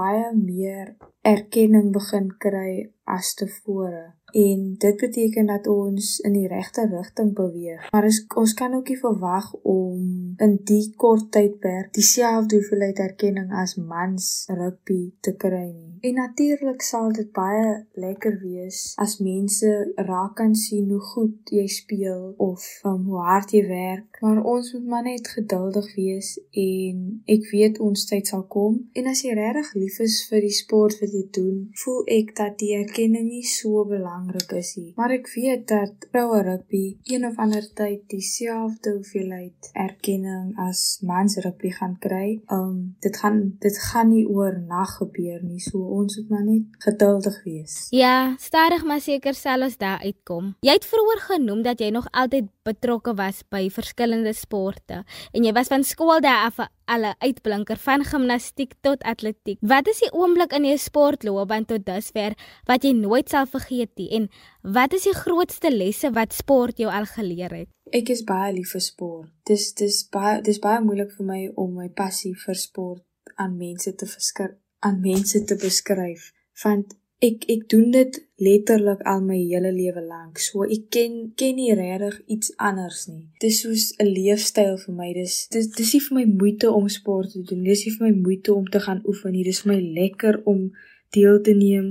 baie 0.00 0.30
meer 0.36 0.96
erkenning 1.26 1.92
begin 1.92 2.30
kry 2.42 2.72
as 3.04 3.34
tevore 3.38 4.06
en 4.32 4.74
dit 4.78 4.96
beteken 4.96 5.46
dat 5.46 5.66
ons 5.66 6.18
in 6.26 6.32
die 6.38 6.48
regte 6.48 6.86
rigting 6.86 7.34
beweeg. 7.34 7.90
Maar 7.92 8.06
is, 8.06 8.22
ons 8.34 8.54
kan 8.54 8.74
ook 8.74 8.88
nie 8.88 8.98
verwag 8.98 9.52
om 9.62 10.34
in 10.38 10.58
die 10.64 10.84
kort 10.96 11.30
tydperk 11.34 11.92
dieselfde 11.96 12.60
hoeveelheid 12.60 13.02
erkenning 13.10 13.50
as 13.62 13.76
mans 13.76 14.46
rugby 14.48 15.02
te 15.20 15.34
kry 15.34 15.66
nie. 15.72 15.89
En 16.00 16.14
natuurlik 16.14 16.82
sal 16.82 17.12
dit 17.12 17.28
baie 17.36 17.84
lekker 18.00 18.38
wees 18.40 18.78
as 19.04 19.18
mense 19.20 19.70
raak 20.08 20.36
kan 20.38 20.54
sien 20.56 20.88
hoe 20.88 21.00
goed 21.12 21.50
jy 21.52 21.66
speel 21.68 22.22
of 22.40 22.64
um, 22.88 23.02
hoe 23.10 23.20
hard 23.26 23.52
jy 23.52 23.60
werk, 23.68 24.20
maar 24.24 24.40
ons 24.48 24.72
moet 24.72 24.86
maar 24.92 25.04
net 25.04 25.28
geduldig 25.28 25.90
wees 25.98 26.30
en 26.56 27.02
ek 27.34 27.44
weet 27.52 27.80
ons 27.84 28.06
tyd 28.08 28.30
sal 28.32 28.46
kom. 28.54 28.78
En 28.96 29.10
as 29.12 29.20
jy 29.26 29.34
regtig 29.36 29.74
lief 29.76 29.98
is 30.06 30.16
vir 30.30 30.46
die 30.46 30.54
sport 30.56 30.96
wat 31.02 31.12
jy 31.16 31.26
doen, 31.36 31.58
voel 31.82 32.00
ek 32.16 32.32
dat 32.40 32.56
die 32.62 32.72
erkenning 32.78 33.28
nie 33.28 33.44
so 33.44 33.84
belangrik 33.88 34.56
is 34.56 34.72
nie. 34.80 34.94
Maar 34.96 35.18
ek 35.18 35.28
weet 35.34 35.68
dat 35.68 36.08
vroue 36.08 36.40
rugby 36.48 36.84
een 37.12 37.28
of 37.28 37.36
ander 37.42 37.68
tyd 37.76 38.06
dieselfde 38.12 38.96
hoeveelheid 38.96 39.70
erkenning 39.74 40.56
as 40.64 41.00
mans 41.04 41.36
rugby 41.44 41.74
gaan 41.76 41.98
kry. 42.00 42.40
Um 42.48 42.96
dit 43.04 43.20
gaan 43.20 43.42
dit 43.60 43.82
gaan 43.90 44.12
nie 44.14 44.24
oor 44.24 44.56
nag 44.64 44.96
gebeur 45.02 45.44
nie. 45.44 45.60
So 45.60 45.89
ons 45.90 46.16
moet 46.20 46.28
maar 46.32 46.44
net 46.46 46.84
geduldig 46.84 47.36
wees. 47.44 47.74
Ja, 47.94 48.34
stadig 48.38 48.84
maar 48.86 49.00
seker 49.02 49.34
sal 49.34 49.64
ons 49.66 49.76
daar 49.80 50.02
uitkom. 50.04 50.54
Jy 50.66 50.76
het 50.78 50.86
vroeër 50.88 51.22
genoem 51.26 51.62
dat 51.66 51.82
jy 51.82 51.90
nog 51.94 52.08
altyd 52.10 52.48
betrokke 52.66 53.14
was 53.18 53.42
by 53.50 53.66
verskillende 53.72 54.32
sporte 54.36 55.02
en 55.32 55.46
jy 55.46 55.52
was 55.56 55.70
van 55.72 55.84
skool 55.86 56.22
daar 56.24 56.46
af 56.48 56.60
alle 56.90 57.14
uitblinker 57.22 57.78
van 57.80 58.04
gimnastiek 58.04 58.74
tot 58.86 59.02
atletiek. 59.06 59.58
Wat 59.60 59.88
is 59.90 60.02
die 60.04 60.12
oomblik 60.12 60.54
in 60.56 60.68
jou 60.70 60.78
sportloopbaan 60.78 61.66
tot 61.70 61.86
dusver 61.86 62.36
wat 62.70 62.86
jy 62.86 62.94
nooit 62.96 63.30
sal 63.30 63.50
vergeet 63.50 63.92
nie 64.00 64.10
en 64.18 64.30
wat 64.62 64.94
is 64.96 65.06
die 65.08 65.16
grootste 65.16 65.70
lesse 65.74 66.10
wat 66.14 66.34
sport 66.36 66.82
jou 66.82 66.90
al 66.90 67.06
geleer 67.10 67.54
het? 67.62 67.70
Ek 67.94 68.10
is 68.14 68.22
baie 68.26 68.52
lief 68.54 68.74
vir 68.76 68.82
sport. 68.84 69.30
Dis 69.46 69.72
dis 69.78 70.04
baie 70.12 70.40
dis 70.46 70.62
baie 70.62 70.82
moeilik 70.84 71.14
vir 71.16 71.26
my 71.26 71.44
om 71.58 71.78
my 71.78 71.88
passie 71.90 72.34
vir 72.46 72.58
sport 72.58 73.06
aan 73.36 73.56
mense 73.58 73.94
te 73.96 74.06
verskryf 74.06 74.58
aan 74.86 75.00
mense 75.00 75.44
te 75.44 75.56
beskryf 75.60 76.32
want 76.62 76.96
ek 77.20 77.44
ek 77.52 77.66
doen 77.68 77.90
dit 77.92 78.16
letterlik 78.40 79.02
al 79.12 79.20
my 79.20 79.36
hele 79.36 79.70
lewe 79.76 80.00
lank. 80.00 80.40
So 80.40 80.64
ek 80.64 80.86
ken 80.94 81.16
ken 81.36 81.58
nie 81.58 81.74
regtig 81.76 82.16
iets 82.34 82.54
anders 82.56 83.02
nie. 83.10 83.26
Dis 83.44 83.60
soos 83.62 83.84
'n 84.00 84.08
leefstyl 84.08 84.78
vir 84.84 84.94
my. 85.00 85.12
Dis 85.12 85.34
dis 85.52 85.68
dis 85.76 85.92
nie 85.94 86.02
vir 86.06 86.14
my 86.18 86.26
moeite 86.40 86.72
om 86.78 86.88
sport 86.88 87.32
te 87.32 87.42
doen. 87.42 87.62
Dis 87.64 87.84
nie 87.84 87.94
vir 87.96 88.06
my 88.08 88.14
moeite 88.26 88.54
om 88.54 88.64
te 88.64 88.80
gaan 88.80 89.02
oefen 89.04 89.32
nie. 89.32 89.44
Dis 89.44 89.60
vir 89.62 89.72
my 89.74 89.80
lekker 90.00 90.40
om 90.44 90.72
deel 91.12 91.40
te 91.42 91.54
neem 91.54 91.88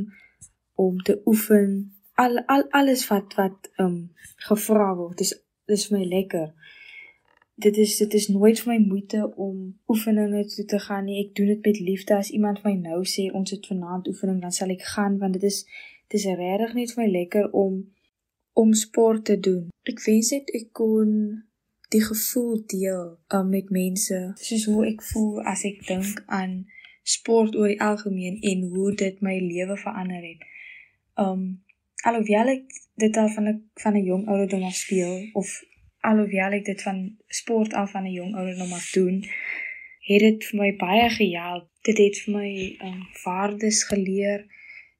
om 0.75 0.97
te 0.97 1.21
oefen. 1.25 1.93
Al 2.15 2.41
al 2.47 2.63
alles 2.71 3.07
wat 3.11 3.35
wat 3.37 3.69
ehm 3.77 3.85
um, 3.85 4.09
gevra 4.47 4.95
word. 4.95 5.17
Dis 5.17 5.33
dis 5.67 5.87
vir 5.87 5.99
my 5.99 6.05
lekker 6.05 6.47
dit 7.59 7.77
is 7.77 7.97
dit 7.97 8.13
is 8.13 8.27
nooit 8.27 8.59
vir 8.59 8.71
my 8.73 8.79
moeite 8.87 9.21
om 9.35 9.55
oefeninge 9.87 10.45
toe 10.53 10.65
te 10.65 10.79
gaan 10.79 11.05
nie. 11.05 11.19
Ek 11.25 11.35
doen 11.35 11.51
dit 11.51 11.65
met 11.65 11.79
liefde. 11.79 12.15
As 12.15 12.31
iemand 12.31 12.63
my 12.63 12.73
nou 12.79 13.01
sê 13.07 13.27
ons 13.35 13.51
het 13.51 13.67
vanaand 13.67 14.07
oefening, 14.07 14.39
dan 14.41 14.55
sal 14.55 14.71
ek 14.75 14.85
gaan 14.95 15.17
want 15.19 15.37
dit 15.39 15.45
is 15.49 15.65
dit 16.09 16.19
is 16.19 16.25
regtig 16.39 16.73
net 16.77 16.93
vir 16.95 17.03
my 17.03 17.09
lekker 17.11 17.51
om 17.51 17.83
om 18.59 18.73
sport 18.73 19.25
te 19.25 19.37
doen. 19.39 19.69
Ek 19.87 20.01
wens 20.05 20.31
net 20.35 20.49
ek 20.55 20.71
kon 20.75 21.11
die 21.93 22.01
gevoel 22.05 22.59
deel 22.69 23.05
um, 23.33 23.47
met 23.49 23.71
mense 23.73 24.17
soos 24.37 24.65
hoe 24.69 24.83
ek 24.89 25.01
voel 25.11 25.39
as 25.49 25.63
ek 25.65 25.81
dink 25.87 26.21
aan 26.27 26.59
sport 27.03 27.55
oor 27.57 27.71
die 27.71 27.81
algemeen 27.81 28.37
en 28.45 28.67
hoe 28.73 28.91
dit 28.95 29.21
my 29.25 29.39
lewe 29.41 29.77
verander 29.77 30.21
het. 30.25 30.45
Um 31.17 31.63
alhoewel 32.07 32.53
ek 32.53 32.67
dit 33.01 33.17
al 33.17 33.31
van 33.35 33.49
'n 33.49 33.57
van 33.83 33.95
'n 33.97 34.05
jong 34.05 34.27
ouderdom 34.27 34.63
af 34.63 34.75
speel 34.75 35.15
of 35.33 35.49
alhoewel 36.01 36.51
ek 36.51 36.65
dit 36.65 36.81
van 36.81 37.17
sport 37.27 37.73
af 37.73 37.91
van 37.91 38.05
'n 38.07 38.11
jong 38.11 38.35
ouderdom 38.35 38.73
af 38.73 38.91
doen, 38.91 39.25
het 40.09 40.19
dit 40.19 40.45
vir 40.45 40.59
my 40.59 40.69
baie 40.75 41.09
gehelp. 41.09 41.67
Dit 41.81 41.97
het 41.97 42.17
vir 42.23 42.33
my 42.33 42.51
um, 42.87 43.03
waardes 43.23 43.83
geleer. 43.83 44.45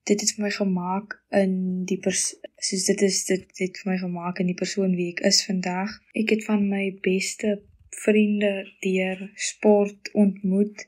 Dit 0.04 0.22
het 0.22 0.34
vir 0.36 0.44
my 0.44 0.52
gemaak 0.52 1.16
in 1.30 1.86
die 1.86 2.00
soos 2.04 2.86
dit 2.86 3.02
is 3.02 3.26
dit 3.26 3.46
het 3.62 3.82
vir 3.82 3.92
my 3.92 3.98
gemaak 3.98 4.40
in 4.40 4.50
die 4.52 4.58
persoon 4.62 4.96
wie 4.96 5.10
ek 5.14 5.24
is 5.32 5.44
vandag. 5.46 5.96
Ek 6.14 6.30
het 6.36 6.46
van 6.46 6.68
my 6.70 6.86
beste 7.06 7.60
vriende 8.04 8.54
deur 8.86 9.32
sport 9.36 10.12
ontmoet. 10.14 10.86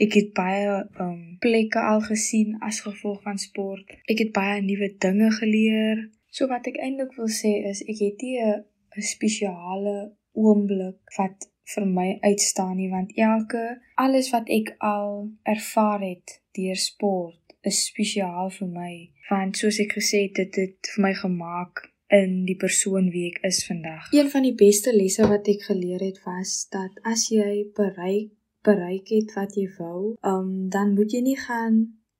Ek 0.00 0.16
het 0.16 0.32
baie 0.32 0.80
um 1.00 1.36
plekke 1.40 1.80
al 1.92 2.00
gesien 2.00 2.56
as 2.64 2.80
gevolg 2.86 3.22
van 3.22 3.38
sport. 3.38 3.84
Ek 4.08 4.24
het 4.24 4.32
baie 4.32 4.60
nuwe 4.64 4.94
dinge 4.98 5.30
geleer. 5.36 6.08
So 6.30 6.48
wat 6.48 6.66
ek 6.70 6.78
eintlik 6.80 7.16
wil 7.18 7.28
sê 7.28 7.52
is 7.68 7.82
ek 7.84 7.98
het 8.00 8.22
nie 8.24 8.38
'n 8.40 8.64
spesiale 8.96 10.12
oomblik 10.32 11.16
wat 11.18 11.48
vir 11.74 11.86
my 11.86 12.08
uitstaan 12.20 12.76
nie 12.76 12.90
want 12.90 13.14
elke 13.16 13.62
alles 13.94 14.30
wat 14.34 14.50
ek 14.50 14.74
al 14.78 15.30
ervaar 15.54 16.02
het 16.02 16.40
deur 16.58 16.76
sport 16.76 17.54
is 17.70 17.84
spesiaal 17.90 18.50
vir 18.58 18.72
my 18.74 18.92
want 19.30 19.60
soos 19.62 19.78
ek 19.84 19.96
gesê 20.00 20.26
het 20.26 20.42
dit 20.42 20.60
het 20.64 20.92
vir 20.94 21.06
my 21.06 21.14
gemaak 21.22 21.86
in 22.10 22.44
die 22.46 22.56
persoon 22.58 23.12
wie 23.14 23.28
ek 23.30 23.38
is 23.46 23.60
vandag. 23.66 24.08
Een 24.10 24.30
van 24.32 24.42
die 24.42 24.56
beste 24.58 24.90
lesse 24.96 25.26
wat 25.30 25.46
ek 25.52 25.62
geleer 25.68 26.02
het 26.02 26.18
was 26.26 26.66
dat 26.74 26.96
as 27.06 27.28
jy 27.30 27.70
bereik 27.76 28.34
bereik 28.66 29.08
het 29.08 29.30
wat 29.38 29.54
jy 29.56 29.70
wou, 29.78 30.16
um, 30.26 30.68
dan 30.68 30.92
moet 30.92 31.14
jy 31.14 31.22
nie 31.24 31.38
gaan 31.38 31.78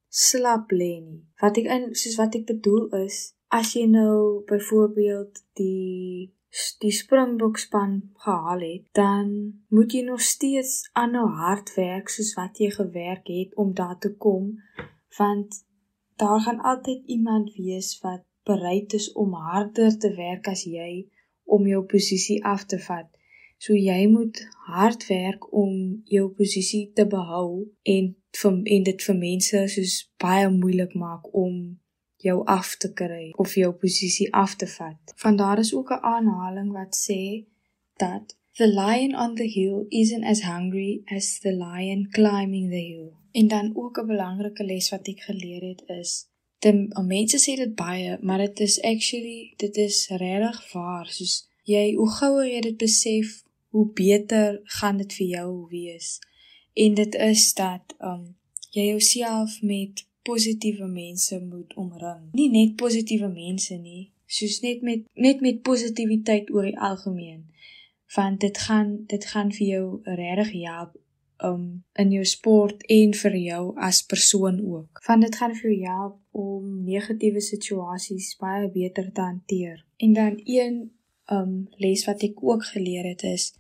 slap 0.09 0.71
lê 0.73 0.95
nie. 1.03 1.21
Wat 1.43 1.59
ek 1.61 1.69
in 1.69 1.91
soos 1.93 2.17
wat 2.17 2.39
ek 2.39 2.47
bedoel 2.49 2.87
is, 3.03 3.19
as 3.53 3.75
jy 3.77 3.85
nou 3.91 4.41
byvoorbeeld 4.49 5.43
die 5.61 6.31
die 6.83 6.91
Springbokspan 6.91 8.11
gehaal 8.15 8.61
het, 8.61 8.87
dan 8.93 9.29
moet 9.69 9.93
jy 9.93 10.03
nog 10.07 10.21
steeds 10.21 10.89
aanhou 10.93 11.29
hard 11.39 11.75
werk 11.77 12.11
soos 12.11 12.33
wat 12.39 12.59
jy 12.59 12.71
gewerk 12.75 13.31
het 13.31 13.55
om 13.55 13.75
daar 13.75 13.99
te 13.99 14.11
kom, 14.17 14.57
want 15.19 15.63
daar 16.17 16.41
gaan 16.41 16.61
altyd 16.61 17.07
iemand 17.07 17.55
wees 17.55 17.99
wat 18.03 18.25
bereid 18.43 18.93
is 18.93 19.13
om 19.13 19.33
harder 19.33 19.99
te 19.99 20.15
werk 20.15 20.49
as 20.49 20.65
jy 20.65 21.07
om 21.45 21.67
jou 21.67 21.85
posisie 21.85 22.45
af 22.45 22.65
te 22.65 22.79
vat. 22.79 23.09
So 23.61 23.77
jy 23.77 24.07
moet 24.09 24.41
hard 24.67 25.07
werk 25.07 25.47
om 25.53 26.03
jou 26.09 26.31
posisie 26.35 26.91
te 26.97 27.07
behou 27.07 27.69
en 27.83 28.15
vir 28.41 28.59
en 28.77 28.87
dit 28.89 29.07
vir 29.07 29.19
mense 29.19 29.63
soos 29.75 29.97
baie 30.23 30.49
moeilik 30.55 30.95
maak 30.97 31.27
om 31.37 31.57
jou 32.23 32.45
af 32.47 32.77
te 32.77 32.93
kry 32.93 33.31
of 33.37 33.55
jou 33.55 33.73
posisie 33.73 34.29
af 34.35 34.57
te 34.57 34.67
vat. 34.67 35.15
Van 35.17 35.37
daar 35.37 35.59
is 35.59 35.75
ook 35.75 35.91
'n 35.91 36.05
aanhaling 36.15 36.73
wat 36.73 36.97
sê 37.09 37.45
dat 37.97 38.37
the 38.57 38.69
lion 38.69 39.17
on 39.25 39.35
the 39.35 39.49
hill 39.57 39.85
isn't 39.89 40.25
as 40.25 40.43
hungry 40.43 41.03
as 41.05 41.39
the 41.39 41.53
lion 41.53 42.09
climbing 42.11 42.71
the 42.71 42.85
hill. 42.93 43.13
En 43.33 43.49
dan 43.49 43.77
ook 43.77 44.01
'n 44.01 44.07
belangrike 44.07 44.65
les 44.65 44.91
wat 44.91 45.09
ek 45.09 45.21
geleer 45.21 45.63
het 45.63 45.83
is 45.87 46.31
die 46.61 47.05
mense 47.09 47.39
sê 47.41 47.57
dit 47.57 47.73
baie, 47.77 48.19
maar 48.23 48.43
dit 48.45 48.61
is 48.61 48.81
actually 48.85 49.53
dit 49.57 49.77
is 49.77 50.09
regtig 50.21 50.59
waar. 50.73 51.09
Soos 51.09 51.47
jy 51.69 51.95
hoe 51.97 52.09
gouer 52.19 52.49
jy 52.49 52.61
dit 52.69 52.77
besef, 52.81 53.41
hoe 53.73 53.87
beter 53.97 54.61
gaan 54.81 55.01
dit 55.01 55.15
vir 55.19 55.27
jou 55.37 55.49
wees. 55.71 56.19
En 56.75 56.95
dit 56.95 57.15
is 57.15 57.47
dat 57.57 57.97
um 57.99 58.37
jy 58.71 58.91
jouself 58.93 59.61
met 59.63 60.05
positiewe 60.31 60.87
mense 60.87 61.41
moet 61.43 61.75
omring. 61.75 62.31
Nie 62.39 62.49
net 62.55 62.77
positiewe 62.81 63.29
mense 63.33 63.77
nie, 63.77 64.09
soos 64.31 64.61
net 64.65 64.83
met 64.87 65.07
net 65.15 65.43
met 65.45 65.63
positiwiteit 65.67 66.51
oor 66.55 66.69
die 66.71 66.79
algemeen. 66.79 67.47
Want 68.15 68.41
dit 68.41 68.59
gaan 68.59 68.97
dit 69.11 69.25
gaan 69.33 69.53
vir 69.55 69.67
jou 69.67 69.87
regtig 70.05 70.53
help 70.63 70.97
um 71.45 71.85
in 71.93 72.11
jou 72.13 72.25
sport 72.29 72.83
en 72.93 73.15
vir 73.17 73.37
jou 73.41 73.63
as 73.89 74.03
persoon 74.07 74.61
ook. 74.61 75.03
Want 75.07 75.25
dit 75.27 75.37
gaan 75.41 75.55
vir 75.57 75.71
jou 75.71 75.85
help 75.89 76.17
om 76.31 76.81
negatiewe 76.85 77.41
situasies 77.41 78.35
baie 78.41 78.69
beter 78.71 79.13
te 79.13 79.21
hanteer. 79.21 79.85
En 79.97 80.13
dan 80.13 80.41
een 80.45 80.81
um 81.31 81.69
les 81.79 82.05
wat 82.05 82.23
ek 82.27 82.43
ook 82.43 82.65
geleer 82.75 83.07
het 83.09 83.23
is 83.23 83.53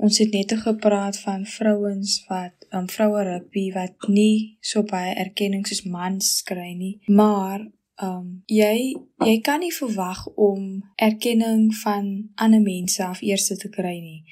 Ons 0.00 0.18
het 0.18 0.30
net 0.32 0.52
gepraat 0.56 1.18
van 1.20 1.42
vrouens 1.46 2.12
wat 2.28 2.66
um 2.72 2.86
vroue 2.88 3.22
rugby 3.26 3.66
wat 3.74 4.08
nie 4.08 4.56
so 4.64 4.80
baie 4.88 5.12
erkenning 5.14 5.66
soos 5.68 5.82
mans 5.84 6.38
kry 6.48 6.70
nie, 6.72 6.94
maar 7.06 7.66
um 8.00 8.40
jy 8.48 8.94
jy 9.26 9.34
kan 9.44 9.60
nie 9.60 9.74
verwag 9.76 10.22
om 10.40 10.80
erkenning 10.96 11.68
van 11.82 12.08
ander 12.40 12.64
mense 12.64 13.04
af 13.04 13.20
eers 13.20 13.50
te 13.50 13.68
kry 13.68 13.98
nie. 14.00 14.22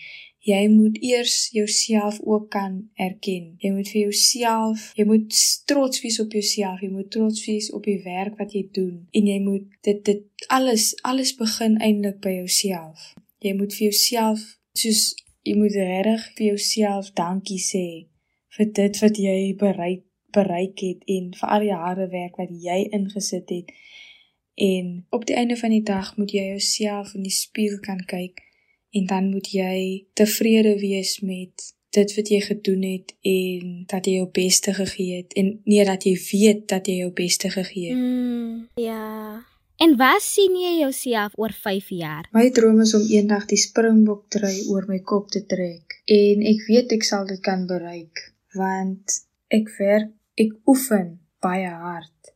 Jy 0.48 0.62
moet 0.72 0.96
eers 1.04 1.50
jouself 1.52 2.22
ook 2.24 2.48
kan 2.50 2.80
erken. 2.96 3.52
Jy 3.60 3.74
moet 3.74 3.92
vir 3.92 4.00
jouself, 4.06 4.88
jy 4.96 5.04
moet 5.04 5.40
trots 5.68 6.00
wees 6.00 6.16
op 6.24 6.32
jouself, 6.32 6.80
jy 6.80 6.88
moet 6.94 7.10
trots 7.12 7.44
wees 7.44 7.68
op 7.76 7.84
die 7.84 8.00
werk 8.08 8.40
wat 8.40 8.56
jy 8.56 8.64
doen 8.72 9.04
en 9.12 9.32
jy 9.34 9.38
moet 9.44 9.68
dit 9.84 10.04
dit 10.08 10.48
alles 10.48 10.94
alles 11.04 11.36
begin 11.36 11.76
eintlik 11.76 12.22
by 12.24 12.38
jouself. 12.40 13.12
Jy 13.44 13.58
moet 13.60 13.76
vir 13.76 13.90
jouself 13.90 14.54
soos 14.72 15.10
jy 15.48 15.56
moet 15.56 15.74
regtig 15.74 16.28
vir 16.36 16.46
jouself 16.52 17.10
dankie 17.16 17.62
sê 17.62 17.86
vir 18.56 18.70
dit 18.80 19.00
wat 19.02 19.18
jy 19.24 19.40
bereik 19.60 20.04
bereik 20.32 20.80
het 20.84 21.06
en 21.08 21.30
vir 21.38 21.48
al 21.54 21.64
die 21.64 21.76
harde 21.82 22.08
werk 22.12 22.36
wat 22.36 22.50
jy 22.52 22.82
ingesit 22.92 23.48
het. 23.48 23.72
En 24.54 25.06
op 25.14 25.24
die 25.26 25.36
einde 25.40 25.56
van 25.56 25.72
die 25.72 25.82
dag 25.82 26.16
moet 26.16 26.34
jy 26.34 26.44
jouself 26.50 27.14
in 27.14 27.24
die 27.24 27.32
spieël 27.32 27.78
kan 27.80 28.02
kyk 28.04 28.42
en 28.90 29.06
dan 29.06 29.30
moet 29.30 29.48
jy 29.52 30.04
tevrede 30.18 30.74
wees 30.82 31.18
met 31.20 31.72
dit 31.96 32.14
wat 32.16 32.28
jy 32.28 32.40
gedoen 32.44 32.82
het 32.84 33.14
en 33.24 33.84
dat 33.88 34.06
jy 34.06 34.18
jou 34.18 34.28
beste 34.36 34.74
gegee 34.76 35.22
het 35.22 35.36
en 35.40 35.54
nie 35.64 35.84
dat 35.88 36.04
jy 36.04 36.16
weet 36.30 36.66
dat 36.68 36.86
jy 36.86 36.98
jou 37.04 37.12
beste 37.12 37.50
gegee 37.50 37.94
het. 37.94 37.96
Mm, 37.96 38.68
ja. 38.76 39.47
En 39.78 39.92
wat 39.94 40.22
sien 40.26 40.56
jy 40.58 40.72
jouself 40.80 41.36
oor 41.38 41.52
5 41.54 41.90
jaar? 41.94 42.24
My 42.34 42.48
droom 42.50 42.80
is 42.82 42.96
om 42.98 43.04
eendag 43.06 43.44
die 43.46 43.60
Springbok 43.62 44.24
trui 44.34 44.56
oor 44.74 44.88
my 44.90 44.98
kop 45.06 45.28
te 45.30 45.44
trek 45.46 46.00
en 46.14 46.42
ek 46.50 46.64
weet 46.66 46.94
ek 46.96 47.06
sal 47.06 47.28
dit 47.28 47.38
kan 47.46 47.62
bereik 47.70 48.24
want 48.58 49.20
ek 49.54 49.70
werk, 49.76 50.10
ek 50.34 50.56
oefen 50.66 51.12
baie 51.44 51.70
hard 51.70 52.32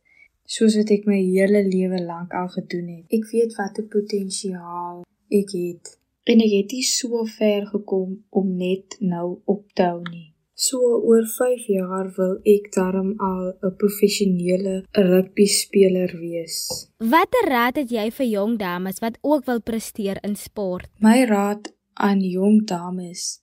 soos 0.55 0.77
wat 0.79 0.95
ek 0.95 1.03
my 1.09 1.19
hele 1.19 1.65
lewe 1.67 1.99
lank 2.05 2.31
al 2.31 2.47
gedoen 2.53 2.87
het. 2.93 3.05
Ek 3.11 3.27
weet 3.33 3.59
watter 3.59 3.91
potensiaal 3.91 5.03
ek 5.27 5.55
het 5.59 5.97
en 6.31 6.43
ek 6.47 6.59
het 6.61 6.77
nie 6.77 6.87
so 6.87 7.25
ver 7.27 7.67
gekom 7.73 8.21
om 8.31 8.55
net 8.55 9.01
nou 9.03 9.41
op 9.43 9.67
te 9.75 9.89
hou 9.91 9.99
nie. 10.07 10.29
So 10.55 10.77
oor 10.77 11.25
5 11.25 11.65
jaar 11.65 12.11
wil 12.13 12.35
ek 12.45 12.67
darm 12.75 13.13
al 13.17 13.57
'n 13.61 13.75
professionele 13.81 14.85
rugby 14.91 15.45
speler 15.45 16.11
wees. 16.19 16.57
Watter 16.97 17.47
raad 17.49 17.75
het 17.75 17.89
jy 17.89 18.11
vir 18.11 18.25
jong 18.25 18.57
dames 18.57 18.99
wat 18.99 19.17
ook 19.21 19.45
wil 19.45 19.61
presteer 19.61 20.17
in 20.21 20.35
sport? 20.35 20.89
My 20.99 21.25
raad 21.25 21.73
aan 21.93 22.21
jong 22.21 22.67
dames 22.67 23.41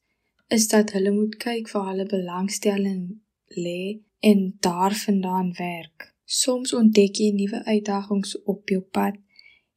is 0.48 0.68
dat 0.68 0.92
hulle 0.92 1.10
moet 1.10 1.36
kyk 1.36 1.68
vir 1.68 1.82
hulle 1.88 2.06
belangstelling 2.06 3.20
lê 3.56 4.00
en 4.20 4.56
daarvandaan 4.60 5.52
werk. 5.58 6.14
Soms 6.24 6.74
ontdek 6.74 7.16
jy 7.16 7.32
nuwe 7.32 7.64
uitdagings 7.64 8.42
op 8.44 8.68
jou 8.68 8.80
pad 8.80 9.16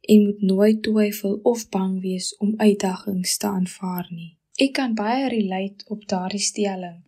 en 0.01 0.23
moet 0.23 0.41
nooit 0.41 0.83
twyfel 0.83 1.39
of 1.43 1.69
bang 1.69 2.01
wees 2.01 2.37
om 2.37 2.53
uitdagings 2.57 3.37
te 3.37 3.47
aanvaar 3.47 4.07
nie. 4.11 4.37
Ek 4.59 4.73
kan 4.73 4.93
baie 4.93 5.29
relate 5.29 5.85
op 5.87 6.07
daardie 6.07 6.39
stelling 6.51 7.01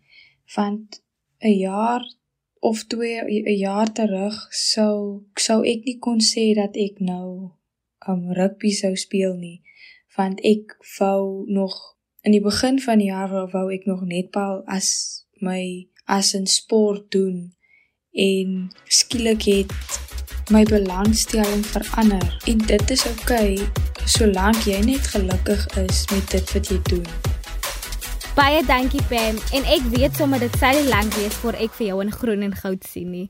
want 0.54 1.02
'n 1.40 1.58
jaar 1.58 2.04
of 2.60 2.84
2 2.84 3.22
'n 3.22 3.58
jaar 3.58 3.92
terug 3.92 4.48
sou 4.50 5.24
sou 5.36 5.60
ek 5.74 5.84
nie 5.86 6.00
kon 6.00 6.20
sê 6.20 6.54
dat 6.62 6.74
ek 6.88 7.00
nou 7.00 7.52
um 8.08 8.32
rugby 8.32 8.72
sou 8.72 8.96
speel 8.96 9.36
nie. 9.36 9.62
Want 10.18 10.40
ek 10.42 10.78
wou 11.00 11.46
nog 11.48 11.98
in 12.22 12.32
die 12.32 12.42
begin 12.42 12.80
van 12.80 12.98
die 12.98 13.12
jaar 13.12 13.50
wou 13.52 13.68
ek 13.74 13.86
nog 13.86 14.02
netbal 14.06 14.64
as 14.66 14.88
my 15.42 15.88
as 16.06 16.34
'n 16.34 16.46
sport 16.46 17.12
doen. 17.12 17.54
En 18.12 18.72
skielik 18.88 19.44
het 19.44 19.74
my 20.50 20.64
belangstelling 20.64 21.66
verander. 21.66 22.28
En 22.48 22.58
dit 22.58 22.90
is 22.90 23.06
oukei 23.06 23.54
okay, 23.54 23.70
solank 24.06 24.62
jy 24.66 24.80
net 24.86 25.08
gelukkig 25.08 25.68
is 25.78 26.06
met 26.12 26.32
dit 26.32 26.54
wat 26.54 26.68
jy 26.70 26.82
doen 26.84 27.35
Baie 28.36 28.66
dankie 28.68 29.00
Pam 29.08 29.38
en 29.56 29.68
ek 29.72 29.84
weet 29.94 30.18
sommer 30.20 30.42
dit 30.44 30.56
sal 30.60 30.76
lank 30.90 31.14
wees 31.16 31.36
voor 31.40 31.56
ek 31.56 31.72
vir 31.78 31.86
jou 31.88 32.00
in 32.04 32.10
groen 32.12 32.42
en 32.44 32.56
goud 32.60 32.84
sien 32.84 33.08
nie. 33.08 33.30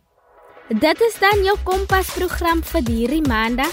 Dit 0.82 1.02
is 1.06 1.20
dan 1.22 1.44
jou 1.46 1.54
kompas 1.62 2.10
program 2.15 2.63
vir 2.65 2.89
hierdie 2.89 3.22
maandag. 3.30 3.70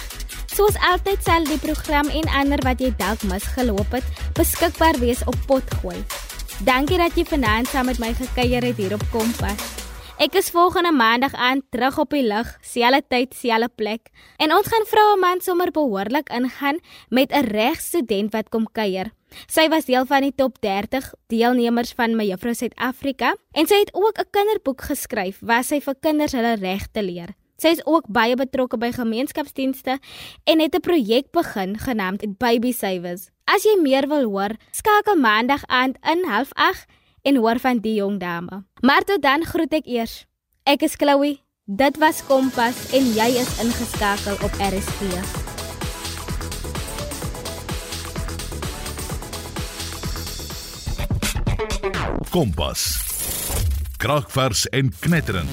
Soos 0.53 0.77
altyd 0.91 1.25
sal 1.25 1.49
die 1.49 1.57
program 1.63 2.11
en 2.13 2.29
ander 2.37 2.61
wat 2.67 2.85
jy 2.85 2.91
dalk 2.99 3.25
misgeloop 3.31 3.97
het, 3.97 4.11
beskikbaar 4.37 5.01
wees 5.01 5.23
op 5.25 5.39
Potgooi. 5.49 6.03
Dankie 6.69 7.01
dat 7.01 7.17
jy 7.17 7.25
vanaand 7.25 7.73
saam 7.73 7.89
met 7.89 8.03
my 8.03 8.13
gekuier 8.19 8.69
het 8.69 8.77
hier 8.77 8.93
op 8.99 9.07
Kompas. 9.15 9.65
Ek 10.21 10.37
is 10.37 10.53
volgende 10.53 10.93
maandag 10.93 11.33
aan 11.33 11.65
terug 11.73 11.97
op 12.05 12.13
die 12.13 12.27
lug, 12.29 12.53
selfde 12.61 13.01
tyd, 13.09 13.33
selfde 13.33 13.73
plek. 13.73 14.13
En 14.37 14.53
ons 14.53 14.69
gaan 14.69 14.85
vroue 14.93 15.17
man 15.25 15.41
sommer 15.41 15.73
behoorlik 15.73 16.29
ingaan 16.29 16.85
met 17.09 17.33
'n 17.33 17.49
regstudent 17.57 18.37
wat 18.37 18.53
kom 18.53 18.69
kuier. 18.69 19.17
Sy 19.47 19.69
was 19.69 19.85
deel 19.85 20.07
van 20.07 20.23
die 20.23 20.35
top 20.35 20.61
30 20.61 21.13
deelnemers 21.33 21.93
van 21.93 22.17
my 22.17 22.25
Juffrou 22.25 22.55
Suid-Afrika 22.55 23.35
en 23.53 23.67
sy 23.67 23.83
het 23.85 23.95
ook 23.95 24.19
'n 24.19 24.31
kinderboek 24.31 24.81
geskryf 24.81 25.39
waar 25.41 25.65
sy 25.65 25.81
vir 25.81 25.95
kinders 26.01 26.33
hulle 26.33 26.57
regte 26.57 27.03
leer. 27.03 27.35
Sy 27.63 27.69
is 27.77 27.87
ook 27.87 28.09
baie 28.11 28.35
betrokke 28.35 28.79
by 28.79 28.91
gemeenskapsdienste 28.91 29.99
en 30.45 30.61
het 30.61 30.75
'n 30.75 30.81
projek 30.81 31.31
begin 31.31 31.79
genaamd 31.79 32.39
Baby 32.39 32.73
Savers. 32.73 33.31
As 33.45 33.63
jy 33.63 33.77
meer 33.81 34.09
wil 34.09 34.25
hoor, 34.25 34.57
skakel 34.71 35.17
maandag 35.17 35.63
aand 35.67 35.97
in 36.03 36.25
08:30 36.25 36.87
en 37.23 37.37
hoor 37.37 37.59
van 37.59 37.79
die 37.79 37.95
jong 37.95 38.19
dame. 38.19 38.65
Maar 38.81 39.05
tot 39.05 39.23
dan 39.23 39.45
groet 39.45 39.73
ek 39.73 39.87
eers. 39.87 40.27
Ek 40.65 40.83
is 40.83 40.95
Chloe. 40.95 41.39
Dit 41.65 41.97
was 41.99 42.27
Kompas 42.27 42.91
en 42.93 43.15
jy 43.15 43.39
is 43.39 43.61
ingeskakel 43.63 44.35
op 44.43 44.53
RSG. 44.59 45.42
Kompas. 52.31 52.99
Kragvers 53.99 54.67
en 54.73 54.91
knetterend. 54.91 55.49